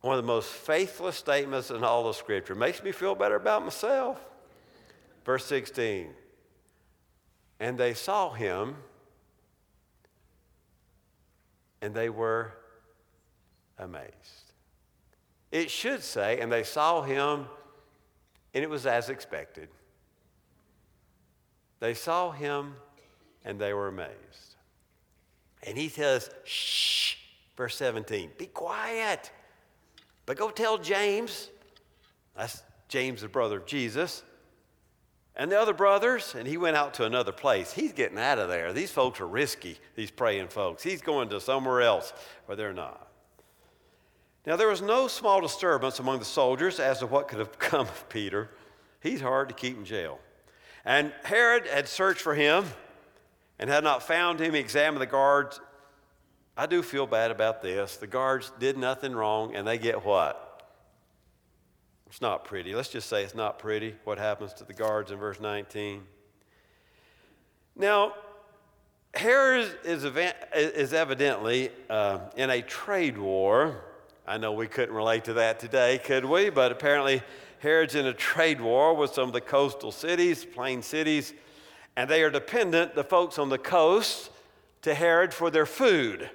One 0.00 0.18
of 0.18 0.22
the 0.22 0.26
most 0.26 0.50
faithless 0.50 1.16
statements 1.16 1.70
in 1.70 1.84
all 1.84 2.08
of 2.08 2.16
Scripture. 2.16 2.56
Makes 2.56 2.82
me 2.82 2.90
feel 2.90 3.14
better 3.14 3.36
about 3.36 3.62
myself. 3.62 4.20
Verse 5.24 5.46
16. 5.46 6.10
And 7.60 7.78
they 7.78 7.94
saw 7.94 8.32
him, 8.32 8.76
and 11.80 11.94
they 11.94 12.08
were 12.08 12.52
amazed. 13.78 14.52
It 15.52 15.70
should 15.70 16.02
say, 16.02 16.40
and 16.40 16.50
they 16.50 16.64
saw 16.64 17.02
him, 17.02 17.46
and 18.54 18.64
it 18.64 18.70
was 18.70 18.86
as 18.86 19.08
expected. 19.08 19.68
They 21.80 21.94
saw 21.94 22.30
him, 22.30 22.74
and 23.44 23.60
they 23.60 23.72
were 23.72 23.88
amazed. 23.88 24.56
And 25.62 25.78
he 25.78 25.88
says, 25.88 26.30
shh, 26.44 27.16
verse 27.56 27.76
17, 27.76 28.32
be 28.38 28.46
quiet. 28.46 29.30
But 30.26 30.36
go 30.36 30.50
tell 30.50 30.78
James, 30.78 31.50
that's 32.36 32.62
James, 32.88 33.20
the 33.20 33.28
brother 33.28 33.58
of 33.58 33.66
Jesus, 33.66 34.22
and 35.36 35.50
the 35.50 35.60
other 35.60 35.74
brothers, 35.74 36.34
and 36.38 36.46
he 36.46 36.56
went 36.56 36.76
out 36.76 36.94
to 36.94 37.04
another 37.04 37.32
place. 37.32 37.72
He's 37.72 37.92
getting 37.92 38.18
out 38.18 38.38
of 38.38 38.48
there. 38.48 38.72
These 38.72 38.92
folks 38.92 39.20
are 39.20 39.26
risky, 39.26 39.78
these 39.96 40.10
praying 40.10 40.48
folks. 40.48 40.82
He's 40.82 41.02
going 41.02 41.28
to 41.30 41.40
somewhere 41.40 41.82
else 41.82 42.12
where 42.46 42.56
they're 42.56 42.72
not. 42.72 43.08
Now, 44.46 44.56
there 44.56 44.68
was 44.68 44.82
no 44.82 45.08
small 45.08 45.40
disturbance 45.40 45.98
among 45.98 46.18
the 46.18 46.24
soldiers 46.24 46.78
as 46.78 46.98
to 47.00 47.06
what 47.06 47.28
could 47.28 47.38
have 47.38 47.58
come 47.58 47.88
of 47.88 48.08
Peter. 48.08 48.50
He's 49.00 49.20
hard 49.20 49.48
to 49.48 49.54
keep 49.54 49.76
in 49.76 49.84
jail. 49.84 50.18
And 50.84 51.12
Herod 51.24 51.66
had 51.66 51.88
searched 51.88 52.20
for 52.20 52.34
him 52.34 52.64
and 53.58 53.70
had 53.70 53.82
not 53.82 54.02
found 54.02 54.40
him. 54.40 54.54
He 54.54 54.60
examined 54.60 55.00
the 55.00 55.06
guards. 55.06 55.60
I 56.56 56.66
do 56.66 56.82
feel 56.82 57.06
bad 57.06 57.30
about 57.30 57.62
this. 57.62 57.96
The 57.96 58.06
guards 58.06 58.52
did 58.60 58.76
nothing 58.76 59.14
wrong, 59.14 59.56
and 59.56 59.66
they 59.66 59.78
get 59.78 60.04
what? 60.04 60.43
It's 62.14 62.20
not 62.20 62.44
pretty. 62.44 62.76
Let's 62.76 62.90
just 62.90 63.08
say 63.08 63.24
it's 63.24 63.34
not 63.34 63.58
pretty 63.58 63.96
what 64.04 64.18
happens 64.18 64.52
to 64.54 64.64
the 64.64 64.72
guards 64.72 65.10
in 65.10 65.18
verse 65.18 65.40
19. 65.40 66.00
Now, 67.74 68.14
Herod 69.12 69.68
is, 69.82 70.04
is 70.54 70.92
evidently 70.92 71.70
uh, 71.90 72.20
in 72.36 72.50
a 72.50 72.62
trade 72.62 73.18
war. 73.18 73.82
I 74.28 74.38
know 74.38 74.52
we 74.52 74.68
couldn't 74.68 74.94
relate 74.94 75.24
to 75.24 75.32
that 75.32 75.58
today, 75.58 75.98
could 76.04 76.24
we? 76.24 76.50
But 76.50 76.70
apparently, 76.70 77.20
Herod's 77.58 77.96
in 77.96 78.06
a 78.06 78.14
trade 78.14 78.60
war 78.60 78.94
with 78.94 79.12
some 79.12 79.26
of 79.26 79.32
the 79.32 79.40
coastal 79.40 79.90
cities, 79.90 80.44
plain 80.44 80.82
cities, 80.82 81.34
and 81.96 82.08
they 82.08 82.22
are 82.22 82.30
dependent, 82.30 82.94
the 82.94 83.02
folks 83.02 83.40
on 83.40 83.48
the 83.48 83.58
coast, 83.58 84.30
to 84.82 84.94
Herod 84.94 85.34
for 85.34 85.50
their 85.50 85.66
food. 85.66 86.30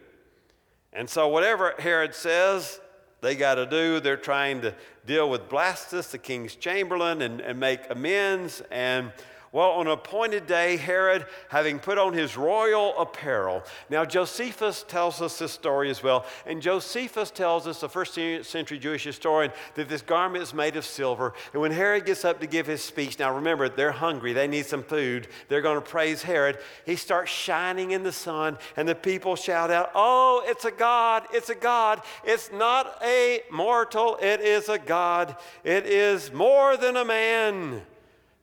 And 0.92 1.10
so, 1.10 1.30
whatever 1.30 1.74
Herod 1.80 2.14
says, 2.14 2.82
they 3.22 3.36
got 3.36 3.56
to 3.56 3.66
do. 3.66 4.00
They're 4.00 4.18
trying 4.18 4.62
to 4.62 4.74
deal 5.06 5.30
with 5.30 5.50
Blastus, 5.50 6.12
the 6.12 6.18
king's 6.18 6.56
chamberlain, 6.56 7.22
and, 7.22 7.42
and 7.42 7.60
make 7.60 7.82
amends. 7.90 8.62
And 8.72 9.12
well, 9.52 9.72
on 9.72 9.88
an 9.88 9.94
appointed 9.94 10.46
day, 10.46 10.78
Herod, 10.78 11.26
having 11.48 11.80
put 11.80 11.98
on 11.98 12.14
his 12.14 12.38
royal 12.38 12.96
apparel. 13.00 13.64
Now, 13.90 14.06
Josephus 14.06 14.86
tells 14.88 15.24
us 15.24 15.40
this 15.40 15.52
story 15.52 15.90
as 15.90 16.04
well. 16.04 16.28
And 16.46 16.62
Josephus 16.62 17.32
tells 17.32 17.66
us, 17.66 17.82
the 17.82 17.90
first 17.90 18.14
century 18.14 18.78
Jewish 18.78 19.04
historian, 19.04 19.52
that 19.74 19.90
this 19.90 20.04
garment 20.04 20.44
is 20.44 20.54
made 20.54 20.76
of 20.76 20.86
silver. 20.86 21.34
And 21.54 21.62
when 21.64 21.72
Herod 21.72 22.06
gets 22.06 22.24
up 22.24 22.40
to 22.42 22.48
give 22.48 22.68
his 22.68 22.84
speech, 22.84 23.18
now 23.18 23.34
remember, 23.34 23.70
they're 23.70 23.92
hungry, 23.92 24.34
they 24.34 24.48
need 24.48 24.68
some 24.68 24.84
food. 24.84 25.28
They're 25.48 25.62
going 25.62 25.82
to 25.82 25.90
praise 25.90 26.22
Herod. 26.22 26.60
He 26.86 26.96
starts 26.96 27.32
shining 27.32 27.92
in 27.92 28.04
the 28.04 28.12
sun, 28.12 28.60
and 28.78 28.88
the 28.88 28.94
people 28.94 29.36
shout 29.36 29.72
out, 29.72 29.90
Oh, 29.96 30.44
it's 30.46 30.66
a 30.66 30.72
God, 30.72 31.24
it's 31.34 31.50
a 31.50 31.56
God. 31.56 32.04
It's 32.24 32.52
not 32.52 33.00
a 33.04 33.42
mortal, 33.52 34.20
it 34.22 34.42
is 34.42 34.70
a 34.70 34.78
God. 34.78 35.36
It 35.64 35.88
is 35.88 36.32
more 36.32 36.78
than 36.78 36.98
a 36.98 37.06
man. 37.06 37.82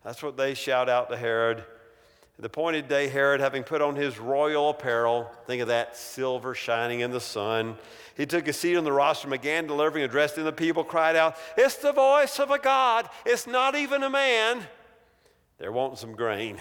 That's 0.06 0.22
what 0.22 0.36
they 0.36 0.54
shout 0.54 0.88
out 0.88 1.10
to 1.10 1.16
Herod. 1.16 1.64
The 2.38 2.46
appointed 2.46 2.86
day, 2.86 3.08
Herod, 3.08 3.40
having 3.40 3.64
put 3.64 3.82
on 3.82 3.96
his 3.96 4.20
royal 4.20 4.70
apparel, 4.70 5.28
think 5.48 5.60
of 5.60 5.66
that 5.66 5.96
silver 5.96 6.54
shining 6.54 7.00
in 7.00 7.10
the 7.10 7.20
sun, 7.20 7.76
he 8.16 8.24
took 8.24 8.46
a 8.46 8.52
seat 8.52 8.76
on 8.76 8.84
the 8.84 8.92
rostrum, 8.92 9.32
began 9.32 9.66
delivering 9.66 10.04
a 10.04 10.06
address, 10.06 10.38
and 10.38 10.46
the 10.46 10.52
people 10.52 10.84
cried 10.84 11.16
out, 11.16 11.36
It's 11.56 11.74
the 11.78 11.90
voice 11.90 12.38
of 12.38 12.52
a 12.52 12.58
God. 12.60 13.10
It's 13.24 13.48
not 13.48 13.74
even 13.74 14.04
a 14.04 14.08
man. 14.08 14.62
They're 15.58 15.72
wanting 15.72 15.96
some 15.96 16.12
grain. 16.12 16.60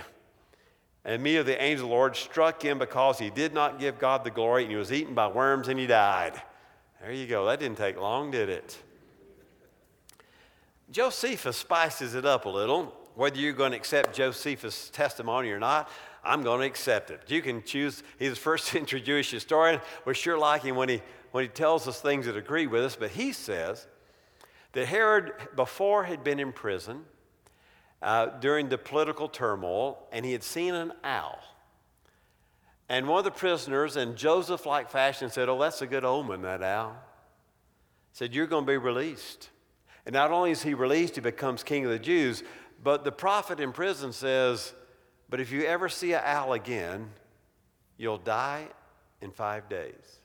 And 1.03 1.21
me 1.21 1.36
of 1.36 1.45
the 1.45 1.62
angel 1.62 1.86
of 1.86 1.89
the 1.89 1.95
Lord 1.95 2.15
struck 2.15 2.63
him 2.63 2.79
because 2.79 3.19
he 3.19 3.29
did 3.29 3.53
not 3.53 3.79
give 3.79 3.99
God 3.99 4.23
the 4.23 4.31
glory, 4.31 4.63
and 4.63 4.71
he 4.71 4.77
was 4.77 4.91
eaten 4.91 5.13
by 5.13 5.27
worms 5.27 5.67
and 5.67 5.79
he 5.79 5.86
died. 5.86 6.34
There 6.99 7.12
you 7.12 7.27
go. 7.27 7.45
That 7.45 7.60
didn't 7.60 7.77
take 7.77 8.01
long, 8.01 8.31
did 8.31 8.49
it? 8.49 8.75
Josephus 10.89 11.58
spices 11.58 12.15
it 12.15 12.25
up 12.25 12.45
a 12.45 12.49
little 12.49 13.04
whether 13.15 13.38
you're 13.38 13.54
going 13.54 13.71
to 13.71 13.78
accept 13.78 14.15
Josephus' 14.15 14.89
testimony 14.89 15.50
or 15.52 15.60
not, 15.60 15.89
I'm 16.23 16.44
going 16.44 16.62
to 16.62 16.65
accept 16.65 17.12
it. 17.12 17.21
You 17.27 17.42
can 17.42 17.63
choose, 17.63 18.04
he's 18.19 18.31
the 18.31 18.35
first 18.35 18.65
century 18.65 19.02
Jewish 19.02 19.31
historian. 19.31 19.79
We 20.06 20.13
sure 20.13 20.37
like 20.37 20.63
him 20.63 20.75
when 20.75 20.89
he, 20.89 21.02
when 21.31 21.44
he 21.44 21.48
tells 21.48 21.87
us 21.87 22.02
things 22.02 22.25
that 22.25 22.35
agree 22.35 22.67
with 22.67 22.83
us, 22.83 22.96
but 22.96 23.12
he 23.12 23.31
says 23.31 23.87
that 24.73 24.87
Herod 24.87 25.33
before 25.56 26.04
had 26.04 26.23
been 26.23 26.39
in 26.39 26.52
prison 26.52 27.06
uh, 28.02 28.27
during 28.39 28.69
the 28.69 28.77
political 28.77 29.27
turmoil, 29.27 30.08
and 30.12 30.25
he 30.25 30.31
had 30.31 30.44
seen 30.44 30.75
an 30.75 30.92
owl. 31.04 31.39
And 32.87 33.08
one 33.08 33.19
of 33.19 33.25
the 33.25 33.31
prisoners, 33.31 33.98
in 33.98 34.15
Joseph 34.15 34.65
like 34.65 34.92
fashion, 34.92 35.29
said, 35.29 35.50
Oh, 35.50 35.60
that's 35.60 35.81
a 35.81 35.87
good 35.87 36.06
omen, 36.06 36.44
that 36.44 36.62
owl. 36.62 36.96
Said, 38.13 38.35
You're 38.35 38.46
going 38.46 38.65
to 38.65 38.71
be 38.71 38.77
released. 38.77 39.50
And 40.06 40.13
not 40.13 40.29
only 40.29 40.52
is 40.52 40.62
he 40.62 40.75
released, 40.75 41.15
he 41.15 41.21
becomes 41.21 41.63
king 41.63 41.85
of 41.85 41.92
the 41.92 41.98
Jews, 41.98 42.44
but 42.86 43.04
the 43.04 43.12
prophet 43.12 43.60
in 43.60 43.71
prison 43.71 44.13
says, 44.13 44.71
But 45.27 45.40
if 45.40 45.52
you 45.52 45.63
ever 45.63 45.90
see 45.90 46.13
an 46.13 46.21
owl 46.23 46.54
again, 46.54 47.10
you'll 47.98 48.19
die 48.19 48.67
in 49.21 49.31
five 49.31 49.67
days. 49.67 50.19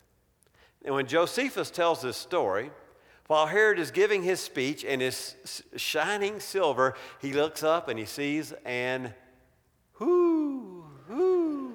And 0.84 0.94
when 0.94 1.06
Josephus 1.06 1.70
tells 1.70 2.02
this 2.02 2.18
story, 2.18 2.70
while 3.28 3.46
Herod 3.46 3.78
is 3.78 3.90
giving 3.90 4.22
his 4.22 4.40
speech 4.40 4.84
and 4.84 5.00
is 5.00 5.36
shining 5.74 6.38
silver, 6.38 6.96
he 7.22 7.32
looks 7.32 7.62
up 7.62 7.88
and 7.88 7.98
he 7.98 8.04
sees 8.04 8.52
an 8.66 9.14
whoo, 9.98 10.84
whoo. 11.08 11.72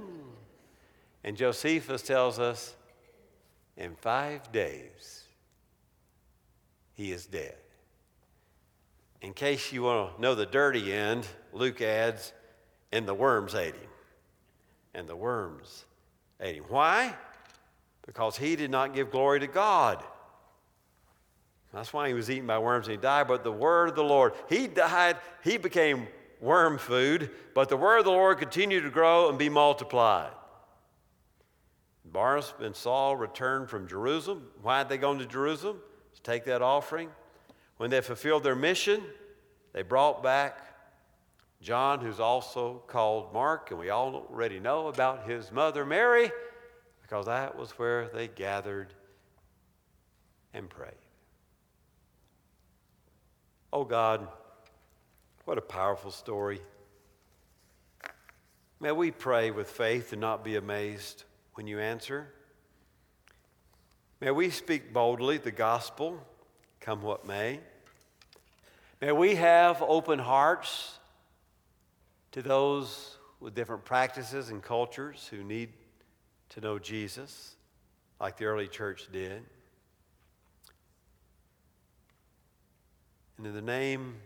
And 1.24 1.36
Josephus 1.36 2.04
tells 2.04 2.38
us 2.38 2.76
in 3.76 3.96
five 3.96 4.52
days 4.52 5.24
he 6.94 7.12
is 7.12 7.26
dead. 7.26 7.56
In 9.26 9.34
case 9.34 9.72
you 9.72 9.82
want 9.82 10.16
to 10.16 10.22
know 10.22 10.36
the 10.36 10.46
dirty 10.46 10.94
end, 10.94 11.26
Luke 11.52 11.82
adds, 11.82 12.32
and 12.92 13.08
the 13.08 13.14
worms 13.16 13.56
ate 13.56 13.74
him. 13.74 13.90
And 14.94 15.10
the 15.10 15.16
worms 15.16 15.86
ate 16.40 16.58
him. 16.58 16.66
Why? 16.68 17.16
Because 18.06 18.38
he 18.38 18.56
did 18.56 18.70
not 18.70 18.94
give 18.94 19.10
glory 19.10 19.40
to 19.40 19.48
God. 19.48 20.04
That's 21.74 21.92
why 21.92 22.08
he 22.08 22.14
was 22.14 22.30
eaten 22.30 22.46
by 22.46 22.60
worms 22.60 22.86
and 22.86 22.98
he 22.98 23.02
died. 23.02 23.28
But 23.28 23.44
the 23.44 23.52
word 23.52 23.90
of 23.90 23.96
the 23.96 24.04
Lord, 24.04 24.34
he 24.48 24.68
died, 24.68 25.18
he 25.44 25.58
became 25.58 26.08
worm 26.40 26.78
food, 26.78 27.32
but 27.56 27.68
the 27.68 27.78
word 27.78 27.98
of 27.98 28.06
the 28.06 28.12
Lord 28.12 28.38
continued 28.38 28.82
to 28.82 28.92
grow 28.92 29.30
and 29.30 29.40
be 29.40 29.50
multiplied. 29.50 30.34
Barnabas 32.06 32.54
and 32.60 32.76
Saul 32.76 33.16
returned 33.16 33.72
from 33.72 33.88
Jerusalem. 33.88 34.44
Why 34.62 34.78
had 34.78 34.88
they 34.88 35.00
gone 35.00 35.18
to 35.18 35.26
Jerusalem? 35.26 35.80
To 36.14 36.22
take 36.22 36.46
that 36.46 36.62
offering. 36.62 37.10
When 37.78 37.90
they 37.90 38.02
fulfilled 38.02 38.44
their 38.44 38.56
mission, 38.56 39.04
they 39.74 39.82
brought 39.82 40.24
back 40.24 40.62
John, 41.62 42.00
who's 42.00 42.20
also 42.20 42.84
called 42.88 43.34
Mark, 43.34 43.72
and 43.72 43.80
we 43.80 43.90
already 43.90 44.60
know 44.60 44.88
about 44.88 45.28
his 45.28 45.52
mother 45.52 45.86
Mary, 45.86 46.32
because 47.02 47.26
that 47.26 47.58
was 47.58 47.72
where 47.72 48.08
they 48.10 48.28
gathered 48.28 48.94
and 50.54 50.70
prayed. 50.70 50.94
Oh 53.74 53.84
God, 53.84 54.28
what 55.46 55.58
a 55.58 55.62
powerful 55.62 56.12
story. 56.12 56.62
May 58.80 58.92
we 58.92 59.12
pray 59.12 59.52
with 59.52 59.70
faith 59.70 60.12
and 60.12 60.22
not 60.22 60.44
be 60.44 60.56
amazed 60.56 61.24
when 61.56 61.68
you 61.68 61.80
answer. 61.80 62.32
May 64.22 64.32
we 64.32 64.50
speak 64.50 64.94
boldly 64.94 65.38
the 65.38 65.52
gospel, 65.52 66.20
come 66.86 67.02
what 67.02 67.26
may. 67.26 67.60
May 69.02 69.12
we 69.12 69.34
have 69.36 69.82
open 69.82 70.20
hearts 70.20 71.00
to 72.32 72.44
those 72.44 73.18
with 73.40 73.56
different 73.56 73.84
practices 73.86 74.50
and 74.50 74.62
cultures 74.62 75.28
who 75.32 75.44
need 75.44 75.70
to 76.50 76.62
know 76.62 76.78
Jesus, 76.78 77.56
like 78.22 78.38
the 78.38 78.46
early 78.46 78.68
church 78.68 79.08
did. 79.12 79.42
And 83.38 83.48
in 83.48 83.56
the 83.56 83.64
name 83.64 84.18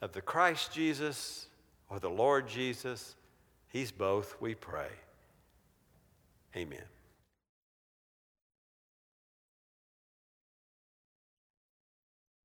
of 0.00 0.12
the 0.12 0.22
Christ 0.22 0.72
Jesus 0.72 1.46
or 1.90 2.00
the 2.00 2.08
Lord 2.08 2.48
Jesus, 2.48 3.16
He's 3.68 3.92
both, 3.92 4.34
we 4.40 4.54
pray. 4.54 4.88
Amen. 6.56 6.93